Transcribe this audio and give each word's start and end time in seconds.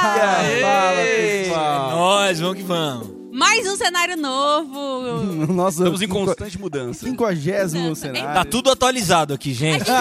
Fala, 0.00 0.96
pessoal. 1.16 1.90
Nós, 1.90 2.40
vamos 2.40 2.56
que 2.56 2.62
vamos. 2.62 3.08
Mais 3.32 3.66
um 3.66 3.76
cenário 3.76 4.16
novo. 4.16 5.46
Nossa, 5.52 5.78
Estamos 5.78 6.02
em 6.02 6.08
constante 6.08 6.58
mudança. 6.58 7.04
Quinquagésimo 7.06 7.94
cenário. 7.94 8.34
Tá 8.34 8.44
tudo 8.44 8.70
atualizado 8.70 9.34
aqui, 9.34 9.52
gente. 9.52 9.84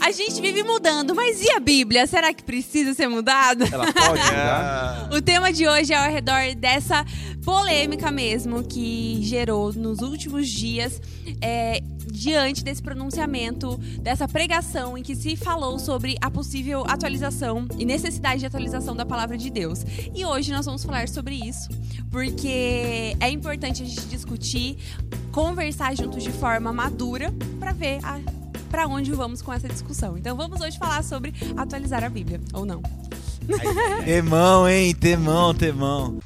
A 0.00 0.12
gente 0.12 0.40
vive 0.40 0.62
mudando, 0.62 1.14
mas 1.16 1.42
e 1.42 1.50
a 1.50 1.58
Bíblia? 1.58 2.06
Será 2.06 2.32
que 2.32 2.44
precisa 2.44 2.94
ser 2.94 3.08
mudada? 3.08 3.66
Ela 3.70 3.92
pode 3.92 4.22
mudar? 4.22 5.08
O 5.12 5.20
tema 5.20 5.52
de 5.52 5.66
hoje 5.66 5.92
é 5.92 5.96
ao 5.96 6.10
redor 6.10 6.54
dessa 6.56 7.04
polêmica 7.44 8.10
mesmo 8.12 8.62
que 8.62 9.18
gerou 9.22 9.72
nos 9.72 10.00
últimos 10.00 10.48
dias, 10.48 11.00
é, 11.40 11.82
diante 12.16 12.64
desse 12.64 12.82
pronunciamento, 12.82 13.76
dessa 14.00 14.26
pregação 14.26 14.96
em 14.96 15.02
que 15.02 15.14
se 15.14 15.36
falou 15.36 15.78
sobre 15.78 16.16
a 16.20 16.30
possível 16.30 16.82
atualização 16.88 17.68
e 17.78 17.84
necessidade 17.84 18.40
de 18.40 18.46
atualização 18.46 18.96
da 18.96 19.04
palavra 19.04 19.36
de 19.36 19.50
Deus. 19.50 19.84
E 20.14 20.24
hoje 20.24 20.50
nós 20.50 20.64
vamos 20.64 20.82
falar 20.82 21.08
sobre 21.08 21.34
isso, 21.34 21.68
porque 22.10 23.14
é 23.20 23.28
importante 23.28 23.82
a 23.82 23.86
gente 23.86 24.06
discutir, 24.06 24.78
conversar 25.30 25.94
juntos 25.94 26.22
de 26.22 26.32
forma 26.32 26.72
madura 26.72 27.32
para 27.60 27.72
ver 27.72 28.00
para 28.70 28.86
onde 28.86 29.12
vamos 29.12 29.42
com 29.42 29.52
essa 29.52 29.68
discussão. 29.68 30.16
Então 30.16 30.36
vamos 30.36 30.60
hoje 30.60 30.78
falar 30.78 31.04
sobre 31.04 31.34
atualizar 31.56 32.02
a 32.02 32.08
Bíblia, 32.08 32.40
ou 32.54 32.64
não. 32.64 32.80
Temão, 34.04 34.68
hein? 34.68 34.94
Temão, 34.94 35.54
temão. 35.54 36.18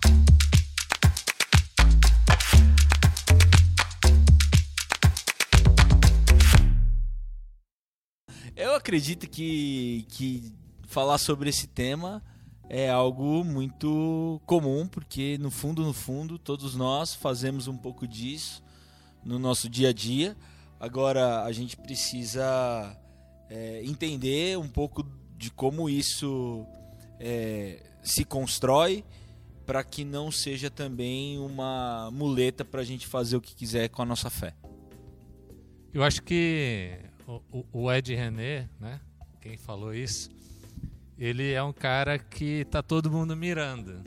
Acredito 8.90 9.30
que, 9.30 10.04
que 10.08 10.52
falar 10.88 11.16
sobre 11.18 11.48
esse 11.48 11.68
tema 11.68 12.20
é 12.68 12.90
algo 12.90 13.44
muito 13.44 14.42
comum, 14.44 14.84
porque 14.88 15.38
no 15.38 15.48
fundo, 15.48 15.84
no 15.84 15.92
fundo, 15.92 16.36
todos 16.36 16.74
nós 16.74 17.14
fazemos 17.14 17.68
um 17.68 17.76
pouco 17.76 18.04
disso 18.04 18.64
no 19.24 19.38
nosso 19.38 19.68
dia 19.68 19.90
a 19.90 19.92
dia. 19.92 20.36
Agora 20.80 21.44
a 21.44 21.52
gente 21.52 21.76
precisa 21.76 22.98
é, 23.48 23.80
entender 23.84 24.58
um 24.58 24.68
pouco 24.68 25.06
de 25.38 25.52
como 25.52 25.88
isso 25.88 26.66
é, 27.20 27.86
se 28.02 28.24
constrói 28.24 29.04
para 29.64 29.84
que 29.84 30.04
não 30.04 30.32
seja 30.32 30.68
também 30.68 31.38
uma 31.38 32.10
muleta 32.10 32.64
para 32.64 32.80
a 32.80 32.84
gente 32.84 33.06
fazer 33.06 33.36
o 33.36 33.40
que 33.40 33.54
quiser 33.54 33.88
com 33.88 34.02
a 34.02 34.04
nossa 34.04 34.28
fé. 34.28 34.52
Eu 35.94 36.02
acho 36.02 36.24
que 36.24 37.09
o, 37.52 37.66
o 37.72 37.92
Ed 37.92 38.14
René, 38.14 38.68
né, 38.80 39.00
quem 39.40 39.56
falou 39.56 39.94
isso, 39.94 40.30
ele 41.16 41.52
é 41.52 41.62
um 41.62 41.72
cara 41.72 42.18
que 42.18 42.64
tá 42.64 42.82
todo 42.82 43.10
mundo 43.10 43.36
mirando. 43.36 44.02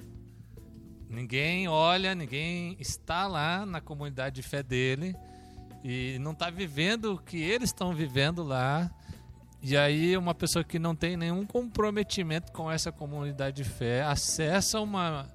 Ninguém 1.09 1.67
olha, 1.67 2.15
ninguém 2.15 2.75
está 2.79 3.27
lá 3.27 3.65
na 3.65 3.79
comunidade 3.79 4.35
de 4.37 4.41
fé 4.41 4.63
dele 4.63 5.15
e 5.83 6.17
não 6.19 6.31
está 6.31 6.49
vivendo 6.49 7.13
o 7.13 7.17
que 7.19 7.37
eles 7.37 7.69
estão 7.69 7.93
vivendo 7.93 8.43
lá. 8.43 8.91
E 9.61 9.77
aí 9.77 10.17
uma 10.17 10.33
pessoa 10.33 10.63
que 10.63 10.79
não 10.79 10.95
tem 10.95 11.15
nenhum 11.15 11.45
comprometimento 11.45 12.51
com 12.51 12.69
essa 12.69 12.91
comunidade 12.91 13.57
de 13.57 13.63
fé 13.63 14.01
acessa 14.01 14.81
uma, 14.81 15.31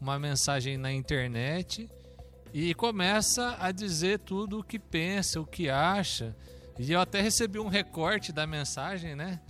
uma 0.00 0.18
mensagem 0.18 0.76
na 0.76 0.92
internet 0.92 1.88
e 2.52 2.74
começa 2.74 3.56
a 3.58 3.72
dizer 3.72 4.18
tudo 4.18 4.58
o 4.60 4.62
que 4.62 4.78
pensa, 4.78 5.40
o 5.40 5.46
que 5.46 5.70
acha. 5.70 6.36
E 6.78 6.92
eu 6.92 7.00
até 7.00 7.20
recebi 7.20 7.58
um 7.58 7.68
recorte 7.68 8.32
da 8.32 8.46
mensagem, 8.46 9.14
né? 9.14 9.40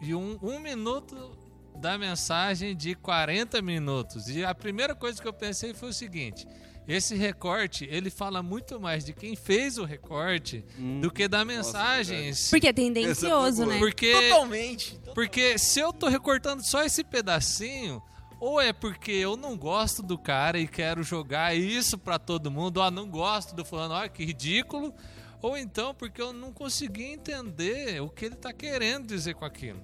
E 0.00 0.14
um, 0.14 0.38
um 0.42 0.58
minuto 0.60 1.36
da 1.76 1.96
mensagem 1.98 2.76
de 2.76 2.94
40 2.94 3.60
minutos. 3.62 4.28
E 4.28 4.44
a 4.44 4.54
primeira 4.54 4.94
coisa 4.94 5.20
que 5.20 5.26
eu 5.26 5.32
pensei 5.32 5.74
foi 5.74 5.88
o 5.88 5.92
seguinte: 5.92 6.46
esse 6.86 7.14
recorte, 7.16 7.86
ele 7.90 8.10
fala 8.10 8.42
muito 8.42 8.78
mais 8.80 9.04
de 9.04 9.12
quem 9.12 9.34
fez 9.34 9.78
o 9.78 9.84
recorte 9.84 10.64
Hum. 10.78 11.00
do 11.00 11.10
que 11.10 11.26
da 11.28 11.44
mensagens. 11.44 12.48
Porque 12.50 12.68
é 12.68 12.72
tendencioso, 12.72 13.66
né? 13.66 13.78
porque, 13.78 14.12
Totalmente. 14.12 15.00
porque 15.14 15.58
se 15.58 15.80
eu 15.80 15.92
tô 15.92 16.08
recortando 16.08 16.62
só 16.64 16.84
esse 16.84 17.02
pedacinho, 17.02 18.02
ou 18.40 18.60
é 18.60 18.72
porque 18.72 19.10
eu 19.10 19.36
não 19.36 19.56
gosto 19.56 20.02
do 20.02 20.16
cara 20.16 20.58
e 20.60 20.68
quero 20.68 21.02
jogar 21.02 21.56
isso 21.56 21.98
pra 21.98 22.18
todo 22.18 22.50
mundo, 22.50 22.78
ó, 22.78 22.90
não 22.90 23.08
gosto 23.08 23.54
do 23.54 23.64
fulano, 23.64 23.94
ó, 23.94 24.06
que 24.08 24.24
ridículo, 24.24 24.94
ou 25.42 25.56
então 25.56 25.94
porque 25.94 26.20
eu 26.20 26.32
não 26.32 26.52
consegui 26.52 27.04
entender 27.04 28.00
o 28.02 28.08
que 28.08 28.24
ele 28.26 28.36
tá 28.36 28.52
querendo 28.52 29.06
dizer 29.06 29.34
com 29.34 29.44
aquilo. 29.44 29.80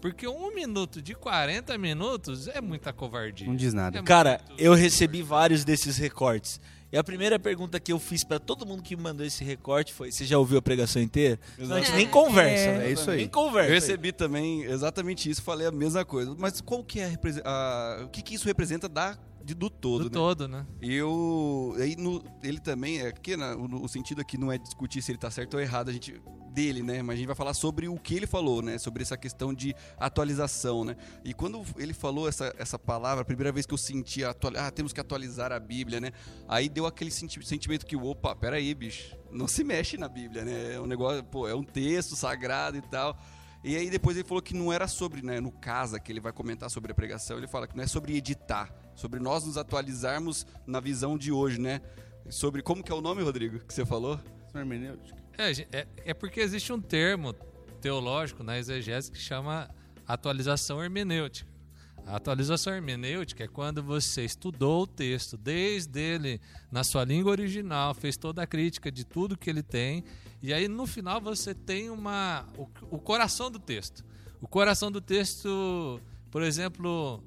Porque 0.00 0.28
um 0.28 0.54
minuto 0.54 1.00
de 1.00 1.14
40 1.14 1.78
minutos 1.78 2.46
é 2.48 2.60
muita 2.60 2.92
covardia. 2.92 3.46
Não 3.46 3.56
diz 3.56 3.72
nada. 3.72 3.98
É 3.98 4.02
Cara, 4.02 4.38
eu 4.58 4.74
recebi 4.74 5.22
vários 5.22 5.64
desses 5.64 5.96
recortes. 5.96 6.60
E 6.92 6.96
a 6.98 7.02
primeira 7.02 7.38
pergunta 7.40 7.80
que 7.80 7.90
eu 7.90 7.98
fiz 7.98 8.22
pra 8.22 8.38
todo 8.38 8.66
mundo 8.66 8.82
que 8.82 8.94
mandou 8.94 9.24
esse 9.26 9.42
recorte 9.42 9.92
foi: 9.94 10.12
Você 10.12 10.24
já 10.26 10.38
ouviu 10.38 10.58
a 10.58 10.62
pregação 10.62 11.00
inteira? 11.00 11.40
Não, 11.58 11.74
a 11.76 11.80
gente 11.80 11.92
nem 11.96 12.06
conversa. 12.06 12.64
É. 12.66 12.78
né? 12.78 12.86
É 12.88 12.92
isso 12.92 13.10
aí. 13.10 13.16
Nem 13.16 13.28
conversa. 13.28 13.70
Eu 13.70 13.74
recebi 13.74 14.12
também 14.12 14.62
exatamente 14.64 15.28
isso, 15.28 15.42
falei 15.42 15.66
a 15.66 15.72
mesma 15.72 16.04
coisa. 16.04 16.36
Mas 16.38 16.60
qual 16.60 16.84
que 16.84 17.00
é 17.00 17.06
a, 17.44 17.50
a- 17.50 18.04
o 18.04 18.08
que, 18.10 18.20
que 18.22 18.34
isso 18.34 18.46
representa 18.46 18.88
da, 18.88 19.18
de- 19.44 19.54
do 19.54 19.68
todo, 19.70 20.04
do 20.04 20.10
né? 20.10 20.14
todo, 20.14 20.48
né? 20.48 20.66
Eu. 20.80 21.74
Aí 21.78 21.94
no- 21.96 22.22
ele 22.42 22.58
também, 22.60 23.00
é 23.00 23.12
que 23.12 23.36
né, 23.36 23.54
o, 23.54 23.84
o 23.84 23.88
sentido 23.88 24.20
aqui 24.20 24.36
não 24.38 24.50
é 24.50 24.58
discutir 24.58 25.02
se 25.02 25.12
ele 25.12 25.18
tá 25.18 25.30
certo 25.30 25.54
ou 25.54 25.60
errado, 25.60 25.90
a 25.90 25.92
gente. 25.92 26.20
dele, 26.54 26.84
né? 26.84 27.02
Mas 27.02 27.14
a 27.14 27.16
gente 27.16 27.26
vai 27.26 27.34
falar 27.34 27.52
sobre 27.52 27.88
o 27.88 27.98
que 27.98 28.14
ele 28.14 28.28
falou, 28.28 28.62
né? 28.62 28.78
Sobre 28.78 29.02
essa 29.02 29.16
questão 29.16 29.52
de 29.52 29.74
atualização, 29.98 30.84
né? 30.84 30.96
E 31.24 31.34
quando 31.34 31.60
ele 31.76 31.92
falou 31.92 32.28
essa, 32.28 32.54
essa 32.56 32.78
palavra, 32.78 33.22
a 33.22 33.24
primeira 33.24 33.50
vez 33.50 33.66
que 33.66 33.74
eu 33.74 33.78
senti 33.78 34.22
a 34.24 34.30
atual, 34.30 34.52
ah, 34.56 34.70
temos 34.70 34.92
que 34.92 35.00
atualizar 35.00 35.50
a 35.50 35.58
Bíblia, 35.58 36.00
né? 36.00 36.12
Aí 36.48 36.68
deu 36.68 36.86
aquele 36.86 37.10
senti- 37.10 37.44
sentimento 37.44 37.84
que, 37.84 37.96
opa, 37.96 38.36
peraí, 38.36 38.72
bicho, 38.72 39.16
não 39.32 39.48
se 39.48 39.64
mexe 39.64 39.96
na 39.98 40.08
Bíblia, 40.08 40.44
né? 40.44 40.74
É 40.74 40.80
um 40.80 40.86
negócio, 40.86 41.24
pô, 41.24 41.48
é 41.48 41.54
um 41.56 41.64
texto 41.64 42.14
sagrado 42.14 42.76
e 42.76 42.82
tal. 42.82 43.18
E 43.64 43.74
aí 43.76 43.90
depois 43.90 44.16
ele 44.16 44.26
falou 44.28 44.40
que 44.42 44.54
não 44.54 44.72
era 44.72 44.86
sobre, 44.86 45.22
né, 45.22 45.40
no 45.40 45.50
casa 45.50 45.98
que 45.98 46.12
ele 46.12 46.20
vai 46.20 46.32
comentar 46.32 46.70
sobre 46.70 46.92
a 46.92 46.94
pregação, 46.94 47.36
ele 47.38 47.48
fala 47.48 47.66
que 47.66 47.76
não 47.76 47.82
é 47.82 47.86
sobre 47.88 48.14
editar, 48.16 48.70
sobre 48.94 49.20
nós 49.20 49.44
nos 49.44 49.56
atualizarmos 49.56 50.46
na 50.66 50.80
visão 50.80 51.18
de 51.18 51.32
hoje, 51.32 51.60
né? 51.60 51.80
Sobre 52.30 52.62
como 52.62 52.82
que 52.82 52.90
é 52.90 52.94
o 52.94 53.00
nome, 53.00 53.22
Rodrigo, 53.22 53.58
que 53.60 53.74
você 53.74 53.84
falou? 53.84 54.18
Hermenêutica. 54.54 55.22
É, 55.36 55.50
é, 55.72 55.86
é 56.06 56.14
porque 56.14 56.40
existe 56.40 56.72
um 56.72 56.80
termo 56.80 57.34
teológico 57.80 58.42
na 58.42 58.58
exegese 58.58 59.10
que 59.10 59.18
chama 59.18 59.68
atualização 60.06 60.82
hermenêutica. 60.82 61.52
A 62.06 62.16
atualização 62.16 62.74
hermenêutica 62.74 63.44
é 63.44 63.48
quando 63.48 63.82
você 63.82 64.24
estudou 64.24 64.82
o 64.82 64.86
texto 64.86 65.38
desde 65.38 65.98
ele 65.98 66.40
na 66.70 66.84
sua 66.84 67.02
língua 67.02 67.32
original, 67.32 67.94
fez 67.94 68.16
toda 68.16 68.42
a 68.42 68.46
crítica 68.46 68.92
de 68.92 69.04
tudo 69.04 69.38
que 69.38 69.48
ele 69.48 69.62
tem, 69.62 70.04
e 70.42 70.52
aí 70.52 70.68
no 70.68 70.86
final 70.86 71.20
você 71.20 71.54
tem 71.54 71.88
uma 71.88 72.46
o, 72.58 72.68
o 72.90 72.98
coração 72.98 73.50
do 73.50 73.58
texto. 73.58 74.04
O 74.40 74.46
coração 74.46 74.92
do 74.92 75.00
texto, 75.00 75.98
por 76.30 76.42
exemplo, 76.42 77.22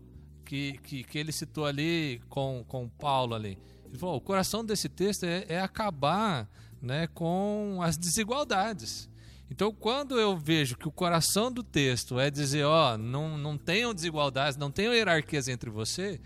que, 0.48 0.80
que, 0.82 1.04
que 1.04 1.18
ele 1.18 1.32
citou 1.32 1.66
ali 1.66 2.22
com, 2.30 2.64
com 2.68 2.88
Paulo 2.88 3.36
ali. 3.36 3.58
Ele 3.86 3.98
falou, 3.98 4.16
o 4.16 4.22
coração 4.22 4.64
desse 4.64 4.88
texto 4.88 5.26
é, 5.26 5.46
é 5.50 5.60
acabar 5.60 6.50
né, 6.82 7.08
com 7.08 7.80
as 7.82 7.98
desigualdades. 7.98 9.10
Então, 9.52 9.74
quando 9.74 10.20
eu 10.20 10.38
vejo 10.38 10.78
que 10.78 10.88
o 10.88 10.92
coração 10.92 11.52
do 11.52 11.64
texto 11.64 12.20
é 12.20 12.30
dizer, 12.30 12.66
ó, 12.66 12.98
não, 12.98 13.38
não 13.38 13.58
tenham 13.58 13.94
desigualdades, 13.94 14.58
não 14.58 14.72
tenham 14.72 14.94
hierarquias 14.94 15.48
entre 15.48 15.70
você, 15.70 16.20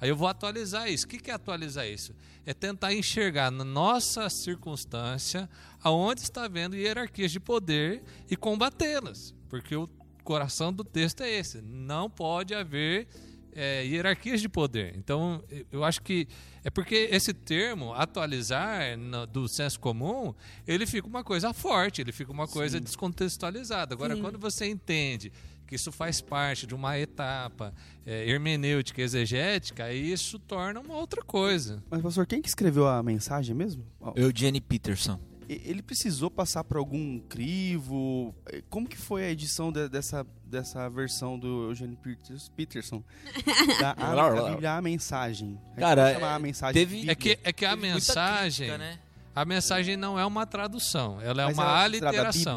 aí 0.00 0.08
eu 0.08 0.16
vou 0.16 0.28
atualizar 0.28 0.88
isso. 0.90 1.06
O 1.06 1.08
que 1.08 1.30
é 1.30 1.34
atualizar 1.34 1.86
isso? 1.86 2.14
É 2.46 2.54
tentar 2.54 2.94
enxergar 2.94 3.50
na 3.50 3.64
nossa 3.64 4.28
circunstância 4.28 5.48
aonde 5.82 6.22
está 6.22 6.44
havendo 6.44 6.76
hierarquias 6.76 7.30
de 7.30 7.40
poder 7.40 8.02
e 8.30 8.36
combatê-las. 8.36 9.34
Porque 9.48 9.74
o 9.74 9.88
coração 10.24 10.72
do 10.72 10.84
texto 10.84 11.22
é 11.22 11.30
esse. 11.30 11.60
Não 11.62 12.08
pode 12.08 12.54
haver 12.54 13.08
é, 13.60 13.84
hierarquias 13.84 14.40
de 14.40 14.48
poder. 14.48 14.94
Então, 14.96 15.42
eu- 15.72 15.82
acho 15.84 16.00
que 16.00 16.28
é 16.62 16.70
porque 16.70 17.08
esse 17.10 17.32
termo, 17.34 17.92
atualizar 17.92 18.96
no- 18.96 19.26
do 19.26 19.48
senso 19.48 19.80
comum, 19.80 20.32
ele 20.66 20.86
fica 20.86 21.06
uma 21.08 21.24
coisa 21.24 21.52
forte, 21.52 22.00
ele 22.00 22.12
fica 22.12 22.30
uma 22.30 22.46
coisa 22.46 22.78
descontextualizada. 22.80 23.94
Agora, 23.94 24.14
Sim. 24.14 24.22
quando 24.22 24.38
você 24.38 24.66
entende 24.66 25.32
que 25.66 25.74
isso 25.74 25.90
faz 25.92 26.20
parte 26.20 26.66
de 26.66 26.74
uma 26.74 26.98
etapa 26.98 27.74
é, 28.06 28.26
hermenêutica, 28.26 29.02
exegética, 29.02 29.84
aí 29.84 30.12
isso 30.12 30.38
torna 30.38 30.80
uma 30.80 30.94
outra 30.96 31.22
coisa. 31.22 31.82
Mas, 31.90 32.00
pastor, 32.00 32.26
quem 32.26 32.40
que 32.40 32.48
escreveu 32.48 32.86
a 32.86 33.02
mensagem 33.02 33.54
mesmo? 33.54 33.84
Eugene 34.16 34.60
Peterson. 34.62 35.20
Ele 35.48 35.80
precisou 35.82 36.30
passar 36.30 36.62
por 36.62 36.76
algum 36.76 37.18
crivo? 37.20 38.34
Como 38.68 38.86
que 38.86 38.96
foi 38.98 39.24
a 39.24 39.30
edição 39.30 39.72
de- 39.72 39.88
dessa, 39.88 40.26
dessa 40.44 40.88
versão 40.90 41.38
do 41.38 41.70
Eugênio 41.70 41.96
Peters- 41.96 42.48
Peterson? 42.50 43.02
Da 43.80 43.92
a, 43.92 44.12
a 44.46 44.50
Bíblia, 44.50 44.72
a 44.74 44.82
mensagem. 44.82 45.58
A 45.64 45.70
gente 45.70 45.78
Cara, 45.80 46.12
chamar 46.14 46.34
a 46.34 46.38
mensagem 46.38 46.74
teve- 46.74 47.10
É 47.10 47.14
que, 47.14 47.38
é 47.42 47.52
que 47.52 47.64
a 47.64 47.74
mensagem, 47.76 48.68
crítica, 48.68 48.78
né? 48.78 48.98
a 49.34 49.44
mensagem 49.44 49.96
não 49.96 50.18
é 50.18 50.26
uma 50.26 50.44
tradução, 50.44 51.20
ela 51.22 51.42
é 51.42 51.46
Mas 51.46 51.56
uma 51.56 51.64
ela 51.64 51.80
é 51.80 51.84
aliteração. 51.84 52.56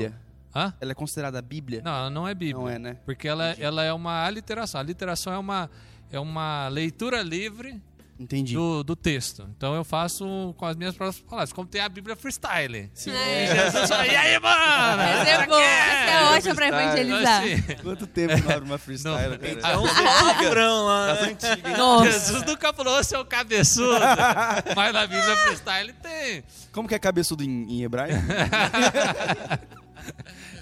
Hã? 0.54 0.74
Ela 0.82 0.92
é 0.92 0.96
considerada 0.96 1.40
a 1.40 1.42
Bíblia? 1.42 1.82
Não, 1.84 1.92
ela 1.92 2.10
não 2.10 2.28
é 2.28 2.34
Bíblia. 2.36 2.58
Não 2.58 2.68
é, 2.70 2.78
né? 2.78 2.98
Porque 3.06 3.26
ela, 3.26 3.52
ela 3.58 3.84
é 3.86 3.94
uma 3.94 4.26
aliteração. 4.26 4.82
A 4.82 4.84
literação 4.84 5.32
é 5.32 5.38
uma, 5.38 5.70
é 6.12 6.20
uma 6.20 6.68
leitura 6.68 7.22
livre 7.22 7.82
Entendi. 8.22 8.54
do, 8.54 8.84
do 8.84 8.96
texto. 8.96 9.48
Então 9.58 9.74
eu 9.76 9.84
faço 9.84 10.54
com 10.58 10.66
as 10.66 10.76
minhas 10.76 10.96
próprias 10.96 11.20
palavras. 11.22 11.52
Como 11.52 11.68
tem 11.68 11.82
a 11.82 11.90
Bíblia 11.90 12.16
freestyle. 12.16 12.90
Sim. 12.94 13.12
É. 13.12 13.56
Jesus 13.72 13.90
fala, 13.90 14.08
e 14.08 14.16
aí, 14.16 14.40
mano? 14.40 15.02
Essa 15.02 15.30
é 15.30 15.46
boa, 15.48 15.62
essa 15.62 16.12
é 16.12 16.24
ótima 16.38 16.56
pra 16.56 16.68
Freestyle. 16.68 17.12
evangelizar. 17.12 17.44
Assim, 17.44 17.82
Quanto 17.84 18.08
tempo 18.08 18.38
não 18.44 18.52
abre 18.52 18.66
uma 18.70 18.78
freestyle, 18.78 19.30
Não. 19.30 19.38
cara? 19.38 19.74
É 19.74 19.78
um 19.78 19.88
palavrão 19.88 20.86
lá. 20.86 21.08
Das 21.08 21.22
né? 21.22 21.28
antigas. 21.30 21.72
hein? 21.72 21.78
Nossa. 21.78 22.12
Jesus 22.12 22.46
nunca 22.46 22.74
falou 22.74 23.04
seu 23.04 23.26
cabeçudo. 23.26 24.00
Mas 24.76 24.94
na 24.94 25.02
Bíblia 25.08 25.36
freestyle 25.38 25.94
tem. 25.94 26.44
Como 26.72 26.88
que 26.88 26.96
é 26.96 27.00
cabeçudo 27.00 27.44
em, 27.44 27.64
em 27.70 27.84
hebraico? 27.84 28.16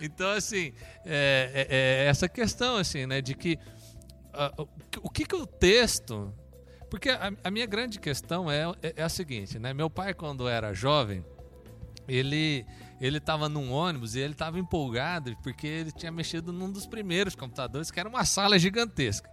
Então, 0.01 0.29
assim, 0.31 0.73
é, 1.05 1.67
é- 1.69 2.03
é 2.05 2.07
essa 2.09 2.27
questão, 2.29 2.77
assim, 2.77 3.05
né, 3.05 3.21
de 3.21 3.33
que 3.35 3.57
o- 4.57 4.67
o 5.03 5.09
que 5.09 5.25
que 5.25 5.35
o 5.35 5.45
texto... 5.45 6.33
Porque 6.89 7.09
a, 7.09 7.31
a 7.43 7.51
minha 7.51 7.65
grande 7.65 7.99
questão 7.99 8.49
é, 8.49 8.63
é, 8.81 8.93
é 8.97 9.03
a 9.03 9.09
seguinte, 9.09 9.59
né? 9.59 9.73
Meu 9.73 9.89
pai, 9.89 10.13
quando 10.13 10.47
era 10.47 10.73
jovem, 10.73 11.23
ele 12.07 12.65
ele 12.99 13.17
estava 13.17 13.47
num 13.47 13.71
ônibus 13.71 14.15
e 14.15 14.19
ele 14.19 14.33
estava 14.33 14.59
empolgado 14.59 15.33
porque 15.41 15.65
ele 15.65 15.91
tinha 15.91 16.11
mexido 16.11 16.51
num 16.51 16.69
dos 16.69 16.85
primeiros 16.85 17.33
computadores, 17.33 17.89
que 17.89 17.99
era 17.99 18.09
uma 18.09 18.25
sala 18.25 18.59
gigantesca. 18.59 19.29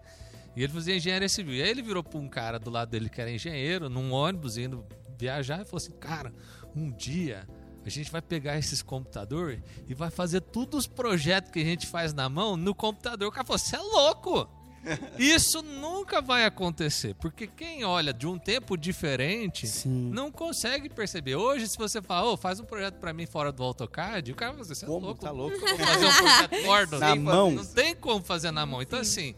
E 0.55 0.63
ele 0.63 0.73
fazia 0.73 0.97
engenharia 0.97 1.29
civil. 1.29 1.55
E 1.55 1.63
aí 1.63 1.69
ele 1.69 1.83
virou 1.83 2.03
para 2.03 2.19
um 2.19 2.29
cara 2.29 2.59
do 2.59 2.71
lado 2.71 2.91
dele 2.91 3.09
que 3.09 3.21
era 3.21 3.31
engenheiro, 3.31 3.89
num 3.91 4.13
ônibus, 4.13 4.57
indo 4.57 4.87
viajar, 5.19 5.63
e 5.63 5.65
falou 5.65 5.79
assim: 5.79 5.93
Cara, 5.93 6.33
um 6.75 6.91
dia 6.91 7.47
a 7.85 7.89
gente 7.89 8.11
vai 8.11 8.23
pegar 8.23 8.57
esses 8.57 8.83
computadores 8.83 9.61
e 9.87 9.95
vai 9.95 10.11
fazer 10.11 10.41
todos 10.41 10.81
os 10.81 10.87
projetos 10.87 11.51
que 11.51 11.61
a 11.61 11.65
gente 11.65 11.87
faz 11.87 12.13
na 12.13 12.29
mão 12.29 12.57
no 12.57 12.75
computador. 12.75 13.29
O 13.29 13.33
cara 13.33 13.45
falou: 13.45 13.59
Você 13.59 13.77
é 13.77 13.81
louco! 13.81 14.49
Isso 15.19 15.63
nunca 15.63 16.21
vai 16.21 16.45
acontecer, 16.45 17.15
porque 17.15 17.47
quem 17.47 17.85
olha 17.85 18.13
de 18.13 18.27
um 18.27 18.39
tempo 18.39 18.77
diferente 18.77 19.67
Sim. 19.67 20.11
não 20.13 20.31
consegue 20.31 20.89
perceber. 20.89 21.37
Hoje, 21.37 21.69
se 21.69 21.77
você 21.77 22.01
falar, 22.01 22.31
ô, 22.31 22.37
faz 22.37 22.61
um 22.61 22.65
projeto 22.65 22.95
pra 22.95 23.13
mim 23.13 23.27
fora 23.27 23.51
do 23.51 23.63
AutoCAD, 23.63 24.33
o 24.33 24.35
cara 24.35 24.53
vai 24.53 24.63
dizer, 24.63 24.75
você 24.75 24.85
é 24.85 24.89
Como? 24.89 25.07
louco, 25.07 25.21
Tá 25.21 25.31
louco? 25.31 25.59
Vou 25.59 25.69
fazer 25.79 26.07
um 26.07 26.13
projeto 26.13 26.99
Na 27.01 27.11
assim, 27.11 27.19
mão? 27.19 27.51
Não 27.51 27.65
tem 27.65 27.95
como 27.95 28.25
fazer 28.25 28.51
na 28.51 28.65
mão. 28.65 28.81
Então, 28.83 28.99
assim, 28.99 29.35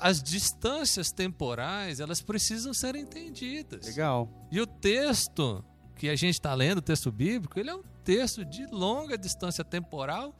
as 0.00 0.22
distâncias 0.22 1.10
temporais, 1.12 2.00
elas 2.00 2.20
precisam 2.20 2.74
ser 2.74 2.94
entendidas. 2.96 3.86
Legal. 3.86 4.28
E 4.50 4.60
o 4.60 4.66
texto 4.66 5.64
que 5.96 6.08
a 6.08 6.16
gente 6.16 6.34
está 6.34 6.52
lendo, 6.54 6.78
o 6.78 6.82
texto 6.82 7.10
bíblico, 7.10 7.58
ele 7.58 7.70
é 7.70 7.74
um 7.74 7.82
texto 8.02 8.44
de 8.44 8.66
longa 8.66 9.16
distância 9.16 9.64
temporal, 9.64 10.34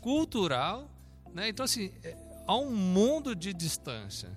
cultural, 0.00 0.88
né? 1.34 1.48
Então, 1.48 1.64
assim, 1.64 1.90
há 2.48 2.56
um 2.56 2.74
mundo 2.74 3.36
de 3.36 3.52
distância. 3.52 4.30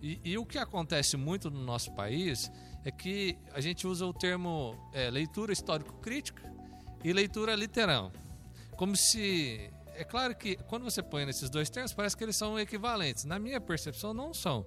E, 0.00 0.20
e 0.24 0.38
o 0.38 0.46
que 0.46 0.56
acontece 0.56 1.16
muito 1.16 1.50
no 1.50 1.60
nosso 1.60 1.92
país 1.92 2.50
é 2.84 2.92
que 2.92 3.36
a 3.52 3.60
gente 3.60 3.86
usa 3.86 4.06
o 4.06 4.14
termo 4.14 4.78
é, 4.92 5.10
leitura 5.10 5.52
histórico-crítica 5.52 6.48
e 7.02 7.12
leitura 7.12 7.54
literal. 7.56 8.12
Como 8.76 8.96
se. 8.96 9.70
É 9.96 10.04
claro 10.04 10.36
que 10.36 10.56
quando 10.68 10.84
você 10.84 11.02
põe 11.02 11.24
nesses 11.26 11.50
dois 11.50 11.68
termos, 11.68 11.92
parece 11.92 12.16
que 12.16 12.22
eles 12.22 12.36
são 12.36 12.58
equivalentes. 12.58 13.24
Na 13.24 13.38
minha 13.38 13.60
percepção, 13.60 14.14
não 14.14 14.32
são. 14.32 14.66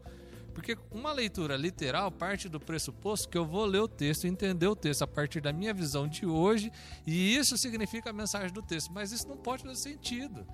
Porque 0.53 0.75
uma 0.91 1.13
leitura 1.13 1.55
literal 1.55 2.11
parte 2.11 2.49
do 2.49 2.59
pressuposto 2.59 3.29
que 3.29 3.37
eu 3.37 3.45
vou 3.45 3.65
ler 3.65 3.79
o 3.79 3.87
texto, 3.87 4.25
entender 4.25 4.67
o 4.67 4.75
texto 4.75 5.03
a 5.03 5.07
partir 5.07 5.39
da 5.39 5.53
minha 5.53 5.73
visão 5.73 6.07
de 6.07 6.25
hoje, 6.25 6.71
e 7.05 7.35
isso 7.35 7.55
significa 7.57 8.09
a 8.09 8.13
mensagem 8.13 8.51
do 8.51 8.61
texto. 8.61 8.91
Mas 8.91 9.11
isso 9.11 9.27
não 9.27 9.37
pode 9.37 9.63
fazer 9.63 9.75
sentido. 9.75 10.45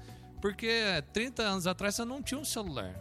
Porque 0.46 0.70
30 1.12 1.42
anos 1.42 1.66
atrás 1.66 1.96
você 1.96 2.06
não 2.06 2.22
tinha 2.22 2.40
um 2.40 2.46
celular. 2.46 2.94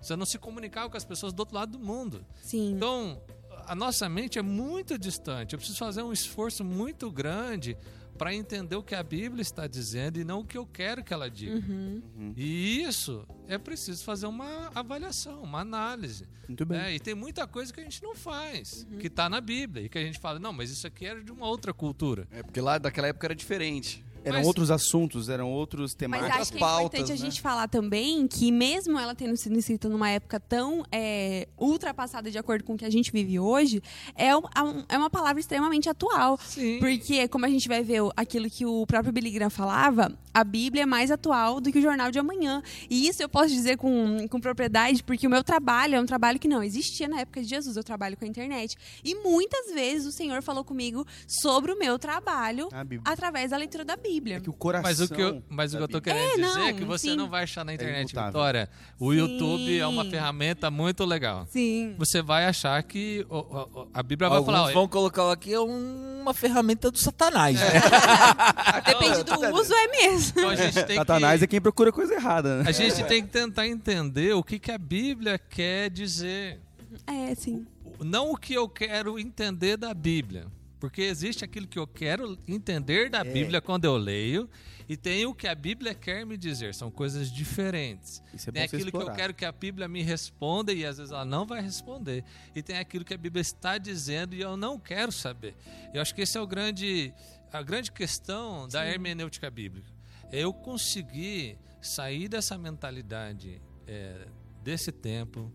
Você 0.00 0.16
não 0.16 0.24
se 0.24 0.38
comunicava 0.38 0.88
com 0.88 0.96
as 0.96 1.04
pessoas 1.04 1.30
do 1.30 1.40
outro 1.40 1.54
lado 1.54 1.72
do 1.72 1.78
mundo. 1.78 2.24
Sim. 2.40 2.72
Então, 2.72 3.20
a 3.66 3.74
nossa 3.74 4.08
mente 4.08 4.38
é 4.38 4.42
muito 4.42 4.98
distante. 4.98 5.52
Eu 5.52 5.58
preciso 5.58 5.78
fazer 5.78 6.00
um 6.00 6.10
esforço 6.10 6.64
muito 6.64 7.10
grande 7.10 7.76
para 8.16 8.34
entender 8.34 8.76
o 8.76 8.82
que 8.82 8.94
a 8.94 9.02
Bíblia 9.02 9.42
está 9.42 9.66
dizendo 9.66 10.18
e 10.18 10.24
não 10.24 10.40
o 10.40 10.44
que 10.44 10.56
eu 10.56 10.64
quero 10.64 11.04
que 11.04 11.12
ela 11.12 11.28
diga. 11.30 11.56
Uhum. 11.56 12.32
E 12.34 12.80
isso 12.80 13.26
é 13.46 13.58
preciso 13.58 14.02
fazer 14.02 14.26
uma 14.26 14.70
avaliação, 14.74 15.42
uma 15.42 15.60
análise. 15.60 16.26
Muito 16.48 16.64
bem. 16.64 16.78
né? 16.78 16.94
E 16.94 16.98
tem 16.98 17.14
muita 17.14 17.46
coisa 17.46 17.70
que 17.70 17.80
a 17.80 17.82
gente 17.82 18.02
não 18.02 18.14
faz, 18.14 18.86
que 18.98 19.08
está 19.08 19.28
na 19.28 19.40
Bíblia, 19.42 19.84
e 19.84 19.88
que 19.90 19.98
a 19.98 20.02
gente 20.02 20.18
fala, 20.18 20.38
não, 20.38 20.52
mas 20.52 20.70
isso 20.70 20.86
aqui 20.86 21.04
era 21.04 21.22
de 21.22 21.30
uma 21.30 21.46
outra 21.46 21.74
cultura. 21.74 22.26
É 22.30 22.42
porque 22.42 22.60
lá 22.60 22.78
daquela 22.78 23.08
época 23.08 23.26
era 23.26 23.34
diferente. 23.34 24.02
Eram 24.24 24.38
Mas- 24.38 24.46
outros 24.46 24.70
assuntos, 24.70 25.28
eram 25.28 25.50
outros 25.50 25.92
Mas 25.92 25.94
temáticos. 25.94 26.30
acho 26.30 26.38
Outras 26.40 26.50
que 26.50 26.56
é 26.56 26.60
pautas, 26.60 26.84
importante 27.00 27.12
a 27.12 27.14
né? 27.14 27.30
gente 27.30 27.40
falar 27.40 27.68
também 27.68 28.26
que 28.28 28.52
mesmo 28.52 28.98
ela 28.98 29.14
tendo 29.14 29.36
sido 29.36 29.58
escrita 29.58 29.88
numa 29.88 30.10
época 30.10 30.38
tão 30.38 30.84
é, 30.92 31.48
ultrapassada 31.58 32.30
de 32.30 32.36
acordo 32.38 32.64
com 32.64 32.74
o 32.74 32.76
que 32.76 32.84
a 32.84 32.90
gente 32.90 33.10
vive 33.12 33.38
hoje, 33.40 33.82
é, 34.14 34.36
um- 34.36 34.40
é 34.88 34.94
é 34.94 34.98
uma 34.98 35.08
palavra 35.08 35.40
extremamente 35.40 35.88
atual. 35.88 36.38
Sim. 36.42 36.78
Porque, 36.78 37.26
como 37.28 37.46
a 37.46 37.48
gente 37.48 37.66
vai 37.68 37.82
ver 37.82 38.02
aquilo 38.16 38.50
que 38.50 38.66
o 38.66 38.86
próprio 38.86 39.12
Billy 39.12 39.30
Graham 39.30 39.48
falava, 39.50 40.12
a 40.40 40.44
Bíblia 40.44 40.82
é 40.82 40.86
mais 40.86 41.10
atual 41.10 41.60
do 41.60 41.70
que 41.70 41.78
o 41.78 41.82
Jornal 41.82 42.10
de 42.10 42.18
Amanhã. 42.18 42.62
E 42.88 43.06
isso 43.08 43.22
eu 43.22 43.28
posso 43.28 43.48
dizer 43.48 43.76
com, 43.76 44.26
com 44.28 44.40
propriedade, 44.40 45.02
porque 45.02 45.26
o 45.26 45.30
meu 45.30 45.44
trabalho 45.44 45.94
é 45.96 46.00
um 46.00 46.06
trabalho 46.06 46.38
que 46.38 46.48
não 46.48 46.62
existia 46.62 47.08
na 47.08 47.20
época 47.20 47.42
de 47.42 47.48
Jesus. 47.48 47.76
Eu 47.76 47.84
trabalho 47.84 48.16
com 48.16 48.24
a 48.24 48.28
internet. 48.28 48.76
E 49.04 49.14
muitas 49.14 49.72
vezes 49.72 50.06
o 50.06 50.12
Senhor 50.12 50.42
falou 50.42 50.64
comigo 50.64 51.06
sobre 51.26 51.72
o 51.72 51.78
meu 51.78 51.98
trabalho 51.98 52.68
através 53.04 53.50
da 53.50 53.56
leitura 53.56 53.84
da 53.84 53.96
Bíblia. 53.96 54.36
É 54.36 54.40
que 54.40 54.50
o 54.50 54.52
coração. 54.52 54.82
Mas 54.90 55.00
o 55.00 55.08
que 55.08 55.20
eu, 55.20 55.42
mas 55.48 55.74
o 55.74 55.76
que 55.76 55.82
eu 55.82 55.88
tô 55.88 56.00
querendo 56.00 56.22
É, 56.22 56.34
dizer 56.36 56.58
não, 56.58 56.66
é 56.66 56.72
que 56.72 56.84
você 56.84 57.10
sim. 57.10 57.16
não 57.16 57.28
vai 57.28 57.44
achar 57.44 57.64
na 57.64 57.74
internet, 57.74 58.10
imutável. 58.10 58.30
Vitória. 58.30 58.70
O 58.98 59.12
Sim. 59.12 59.18
YouTube 59.18 59.78
é 59.78 59.86
uma 59.86 60.04
ferramenta 60.04 60.70
muito 60.70 61.04
legal. 61.04 61.46
Sim. 61.50 61.94
Você 61.98 62.22
vai 62.22 62.46
achar 62.46 62.82
que 62.82 63.26
o- 63.28 63.36
o- 63.38 63.80
o- 63.82 63.88
a 63.92 64.02
Bíblia 64.02 64.28
vai 64.28 64.38
Alguns 64.38 64.54
falar, 64.54 64.68
ó, 64.68 64.72
vão 64.72 64.88
colocar 64.88 65.36
que 65.36 65.52
é 65.52 65.60
um- 65.60 66.20
uma 66.22 66.32
ferramenta 66.34 66.90
do 66.90 66.98
satanás. 66.98 67.58
né? 67.58 67.66
Depende 68.86 69.22
do 69.24 69.54
uso, 69.56 69.72
é 69.74 69.88
mesmo. 69.88 70.29
Então 70.30 70.48
a 70.48 70.56
gente 70.56 70.84
tem 70.84 70.96
Satanás 70.96 71.38
que, 71.40 71.44
é 71.44 71.46
quem 71.46 71.60
procura 71.60 71.92
coisa 71.92 72.14
errada, 72.14 72.58
né? 72.62 72.68
a 72.68 72.72
gente 72.72 73.02
tem 73.04 73.22
que 73.22 73.28
tentar 73.28 73.66
entender 73.66 74.34
o 74.34 74.42
que, 74.42 74.58
que 74.58 74.70
a 74.70 74.78
Bíblia 74.78 75.38
quer 75.38 75.90
dizer. 75.90 76.60
É, 77.06 77.34
sim. 77.34 77.66
Não 78.00 78.30
o 78.30 78.36
que 78.36 78.54
eu 78.54 78.68
quero 78.68 79.18
entender 79.18 79.76
da 79.76 79.92
Bíblia. 79.92 80.46
Porque 80.80 81.02
existe 81.02 81.44
aquilo 81.44 81.66
que 81.66 81.78
eu 81.78 81.86
quero 81.86 82.38
entender 82.48 83.10
da 83.10 83.22
Bíblia 83.22 83.60
quando 83.60 83.84
eu 83.84 83.98
leio, 83.98 84.48
e 84.88 84.96
tem 84.96 85.26
o 85.26 85.34
que 85.34 85.46
a 85.46 85.54
Bíblia 85.54 85.94
quer 85.94 86.24
me 86.24 86.38
dizer. 86.38 86.74
São 86.74 86.90
coisas 86.90 87.30
diferentes. 87.30 88.22
Isso 88.32 88.48
é 88.48 88.52
Tem 88.52 88.62
bom 88.62 88.68
você 88.68 88.76
aquilo 88.76 88.90
que 88.90 89.10
eu 89.10 89.14
quero 89.14 89.34
que 89.34 89.44
a 89.44 89.52
Bíblia 89.52 89.86
me 89.86 90.02
responda 90.02 90.72
e 90.72 90.84
às 90.86 90.96
vezes 90.96 91.12
ela 91.12 91.24
não 91.24 91.46
vai 91.46 91.60
responder. 91.60 92.24
E 92.56 92.62
tem 92.62 92.78
aquilo 92.78 93.04
que 93.04 93.12
a 93.12 93.18
Bíblia 93.18 93.42
está 93.42 93.76
dizendo 93.76 94.34
e 94.34 94.40
eu 94.40 94.56
não 94.56 94.80
quero 94.80 95.12
saber. 95.12 95.54
Eu 95.92 96.00
acho 96.00 96.14
que 96.14 96.22
esse 96.22 96.38
é 96.38 96.40
o 96.40 96.46
grande, 96.46 97.12
a 97.52 97.62
grande 97.62 97.92
questão 97.92 98.66
da 98.66 98.84
hermenêutica 98.84 99.50
bíblica. 99.50 99.99
Eu 100.32 100.52
conseguir 100.52 101.58
sair 101.80 102.28
dessa 102.28 102.56
mentalidade 102.58 103.60
é, 103.86 104.26
desse 104.62 104.92
tempo 104.92 105.52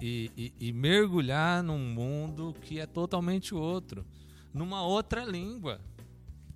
e, 0.00 0.30
e- 0.36 0.68
e 0.68 0.72
mergulhar 0.72 1.62
num 1.62 1.78
mundo 1.78 2.54
que 2.62 2.78
é 2.78 2.86
totalmente 2.86 3.54
outro, 3.54 4.06
numa 4.52 4.82
outra 4.82 5.24
língua. 5.24 5.80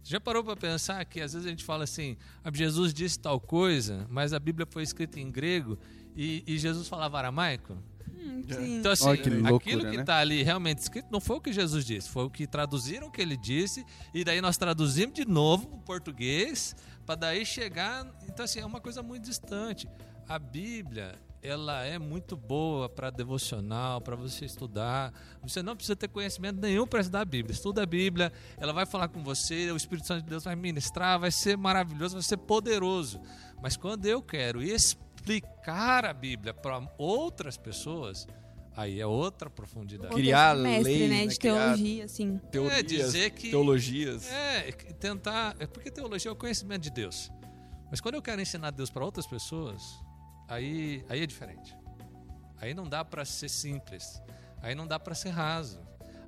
Já 0.03 0.21
parou 0.21 0.43
para 0.45 0.57
pensar 0.57 1.05
que 1.05 1.21
às 1.21 1.33
vezes 1.33 1.47
a 1.47 1.51
gente 1.51 1.65
fala 1.65 1.85
assim, 1.85 2.17
"Ah, 2.45 2.51
Jesus 2.53 2.93
disse 2.95 3.19
tal 3.19 3.41
coisa, 3.41 4.07
mas 4.11 4.33
a 4.33 4.39
Bíblia 4.39 4.67
foi 4.71 4.83
escrita 4.83 5.19
em 5.21 5.31
grego 5.31 5.79
e, 6.17 6.45
e 6.47 6.59
Jesus 6.59 6.89
falava 6.89 7.19
aramaico? 7.19 7.77
Hum, 8.21 8.43
sim. 8.49 8.79
Então, 8.79 8.93
assim, 8.93 9.17
que 9.17 9.31
loucura, 9.31 9.57
aquilo 9.57 9.91
que 9.91 9.97
né? 9.97 10.03
está 10.03 10.19
ali 10.19 10.43
realmente 10.43 10.79
escrito 10.79 11.09
não 11.11 11.21
foi 11.21 11.37
o 11.37 11.41
que 11.41 11.53
Jesus 11.53 11.85
disse, 11.85 12.09
foi 12.09 12.25
o 12.25 12.31
que 12.31 12.47
traduziram 12.47 13.09
o 13.09 13.11
que 13.11 13.21
ele 13.21 13.37
disse, 13.37 13.85
e 14.13 14.23
daí 14.25 14.41
nós 14.41 14.57
traduzimos 14.57 15.15
de 15.15 15.25
novo 15.25 15.67
para 15.67 15.77
o 15.77 15.81
português, 15.81 16.77
para 17.07 17.15
daí 17.15 17.47
chegar. 17.47 18.07
Então, 18.29 18.45
assim, 18.45 18.61
é 18.61 18.67
uma 18.67 18.81
coisa 18.81 19.03
muito 19.03 19.25
distante. 19.25 19.89
A 20.29 20.39
Bíblia, 20.39 21.15
ela 21.43 21.83
é 21.85 21.99
muito 21.99 22.37
boa 22.37 22.89
para 22.89 23.11
devocional, 23.11 24.01
para 24.01 24.15
você 24.15 24.45
estudar. 24.45 25.13
Você 25.43 25.63
não 25.63 25.75
precisa 25.75 25.97
ter 25.97 26.09
conhecimento 26.09 26.61
nenhum 26.61 26.87
para 26.87 27.01
estudar 27.01 27.23
a 27.23 27.25
Bíblia. 27.25 27.55
Estuda 27.55 27.83
a 27.83 27.87
Bíblia, 27.87 28.33
ela 28.59 28.73
vai 28.73 28.85
falar 28.85 29.09
com 29.09 29.25
você, 29.25 29.73
o 29.73 29.77
Espírito 29.77 30.07
Santo 30.07 30.23
de 30.23 30.31
Deus 30.31 30.45
vai 30.45 30.55
ministrar, 30.55 31.19
vai 31.19 31.31
ser 31.31 31.57
maravilhoso, 31.57 32.15
vai 32.15 32.23
ser 32.23 32.37
poderoso. 32.37 33.21
Mas 33.63 33.77
quando 33.77 34.07
eu 34.07 34.23
quero 34.23 34.63
explicar 34.63 35.10
a 36.09 36.13
Bíblia 36.13 36.53
para 36.55 36.83
outras 36.99 37.57
pessoas, 37.57 38.27
aí 38.77 39.01
é 39.01 39.07
outra 39.07 39.49
profundidade. 39.51 40.15
Criar 40.15 40.57
mestre, 40.57 40.83
leis, 40.93 41.11
né, 41.11 41.17
né, 41.17 41.27
de 41.27 41.39
criar- 41.39 41.55
teologia, 41.75 42.05
assim. 42.05 42.39
Teorias, 42.51 42.79
É, 42.79 42.83
dizer 42.83 43.31
que- 43.31 43.51
teologias. 43.51 44.31
É, 44.31 44.73
tentar. 44.99 45.57
É 45.59 45.67
porque 45.67 45.91
teologia 45.91 46.31
é 46.31 46.33
o 46.33 46.37
conhecimento 46.37 46.83
de 46.83 46.91
Deus. 46.91 47.31
Mas 47.91 48.01
quando 48.01 48.15
eu 48.15 48.23
quero 48.23 48.41
ensinar 48.41 48.71
Deus 48.71 48.89
para 48.91 49.05
outras 49.05 49.27
pessoas, 49.27 49.83
aí, 50.49 51.05
aí 51.09 51.23
é 51.23 51.27
diferente. 51.27 51.77
Aí 52.61 52.75
não 52.75 52.89
dá 52.89 53.05
para 53.05 53.25
ser 53.25 53.49
simples. 53.49 54.21
Aí 54.63 54.75
não 54.75 54.87
dá 54.87 54.99
para 55.01 55.15
ser 55.15 55.31
raso. 55.31 55.81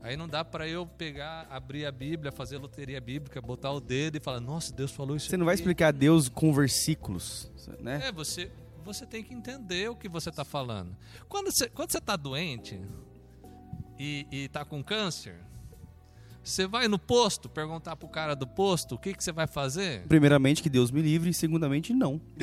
Aí 0.02 0.16
não 0.16 0.26
dá 0.26 0.44
para 0.44 0.66
eu 0.66 0.84
pegar, 0.84 1.46
abrir 1.48 1.86
a 1.86 1.92
Bíblia, 1.92 2.32
fazer 2.32 2.58
loteria 2.58 3.00
bíblica, 3.00 3.40
botar 3.40 3.70
o 3.70 3.78
dedo 3.80 4.16
e 4.16 4.20
falar, 4.20 4.40
nossa, 4.40 4.72
Deus 4.72 4.90
falou 4.90 5.14
isso. 5.14 5.28
Você 5.28 5.36
não 5.36 5.44
vai 5.44 5.54
aqui." 5.54 5.62
explicar 5.62 5.92
Deus 5.92 6.28
com 6.28 6.52
versículos, 6.52 7.48
né? 7.78 8.00
É, 8.08 8.10
você, 8.10 8.50
você 8.82 9.06
tem 9.06 9.22
que 9.22 9.32
entender 9.32 9.90
o 9.90 9.96
que 9.96 10.08
você 10.08 10.30
está 10.30 10.44
falando. 10.44 10.96
Quando 11.28 11.50
você, 11.50 11.68
quando 11.68 11.90
você 11.90 11.98
está 11.98 12.16
doente 12.16 12.80
e, 13.98 14.26
e 14.30 14.48
tá 14.48 14.64
com 14.64 14.82
câncer, 14.82 15.40
você 16.42 16.66
vai 16.66 16.88
no 16.88 16.98
posto 16.98 17.48
perguntar 17.48 17.94
pro 17.94 18.08
cara 18.08 18.34
do 18.34 18.46
posto 18.46 18.96
o 18.96 18.98
que, 18.98 19.14
que 19.14 19.22
você 19.22 19.30
vai 19.30 19.46
fazer? 19.46 20.04
Primeiramente, 20.08 20.62
que 20.62 20.68
Deus 20.68 20.90
me 20.90 21.00
livre, 21.00 21.30
e 21.30 21.34
segundamente, 21.34 21.94
não. 21.94 22.20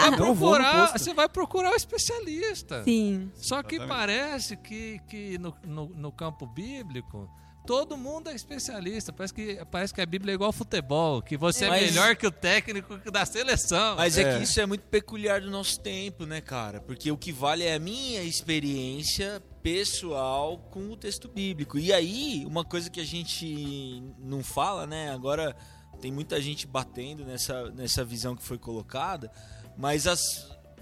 Vai 0.00 0.16
procurar, 0.16 0.80
posto. 0.80 0.98
você 0.98 1.14
vai 1.14 1.28
procurar 1.28 1.72
o 1.72 1.76
especialista. 1.76 2.82
Sim. 2.84 3.30
Só 3.34 3.62
que 3.62 3.76
Exatamente. 3.76 3.98
parece 3.98 4.56
que, 4.56 5.00
que 5.06 5.38
no, 5.38 5.54
no, 5.64 5.88
no 5.88 6.12
campo 6.12 6.46
bíblico 6.46 7.28
todo 7.66 7.96
mundo 7.96 8.28
é 8.28 8.34
especialista. 8.34 9.12
Parece 9.12 9.34
que, 9.34 9.64
parece 9.70 9.94
que 9.94 10.00
a 10.00 10.06
Bíblia 10.06 10.32
é 10.32 10.34
igual 10.34 10.48
ao 10.48 10.52
futebol, 10.52 11.22
que 11.22 11.36
você 11.36 11.66
é 11.66 11.68
Mas- 11.68 11.82
melhor 11.90 12.16
que 12.16 12.26
o 12.26 12.30
técnico 12.30 12.98
da 13.10 13.24
seleção. 13.24 13.96
Mas 13.96 14.18
é. 14.18 14.22
É. 14.22 14.36
que 14.36 14.44
isso 14.44 14.60
é 14.60 14.66
muito 14.66 14.82
peculiar 14.82 15.40
do 15.40 15.50
nosso 15.50 15.80
tempo, 15.80 16.26
né, 16.26 16.40
cara? 16.40 16.80
Porque 16.80 17.10
o 17.10 17.16
que 17.16 17.32
vale 17.32 17.64
é 17.64 17.74
a 17.74 17.78
minha 17.78 18.22
experiência 18.22 19.42
pessoal 19.62 20.58
com 20.70 20.90
o 20.90 20.96
texto 20.96 21.28
bíblico. 21.28 21.78
E 21.78 21.92
aí, 21.92 22.44
uma 22.46 22.64
coisa 22.64 22.88
que 22.90 23.00
a 23.00 23.04
gente 23.04 24.02
não 24.18 24.42
fala, 24.42 24.86
né? 24.86 25.10
Agora 25.12 25.54
tem 26.00 26.10
muita 26.10 26.40
gente 26.40 26.66
batendo 26.66 27.24
nessa, 27.24 27.70
nessa 27.70 28.04
visão 28.04 28.34
que 28.34 28.42
foi 28.42 28.56
colocada, 28.58 29.30
mas 29.76 30.06
as 30.06 30.20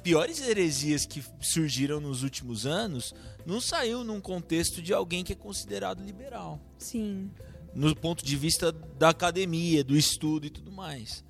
piores 0.02 0.40
heresias 0.40 1.04
que 1.04 1.22
surgiram 1.40 2.00
nos 2.00 2.22
últimos 2.22 2.66
anos 2.66 3.14
não 3.44 3.60
saiu 3.60 4.04
num 4.04 4.20
contexto 4.20 4.82
de 4.82 4.92
alguém 4.92 5.24
que 5.24 5.32
é 5.32 5.36
considerado 5.36 6.04
liberal 6.04 6.60
Sim. 6.78 7.30
no 7.74 7.94
ponto 7.94 8.24
de 8.24 8.36
vista 8.36 8.72
da 8.72 9.10
academia, 9.10 9.82
do 9.82 9.96
estudo 9.96 10.46
e 10.46 10.50
tudo 10.50 10.72
mais. 10.72 11.24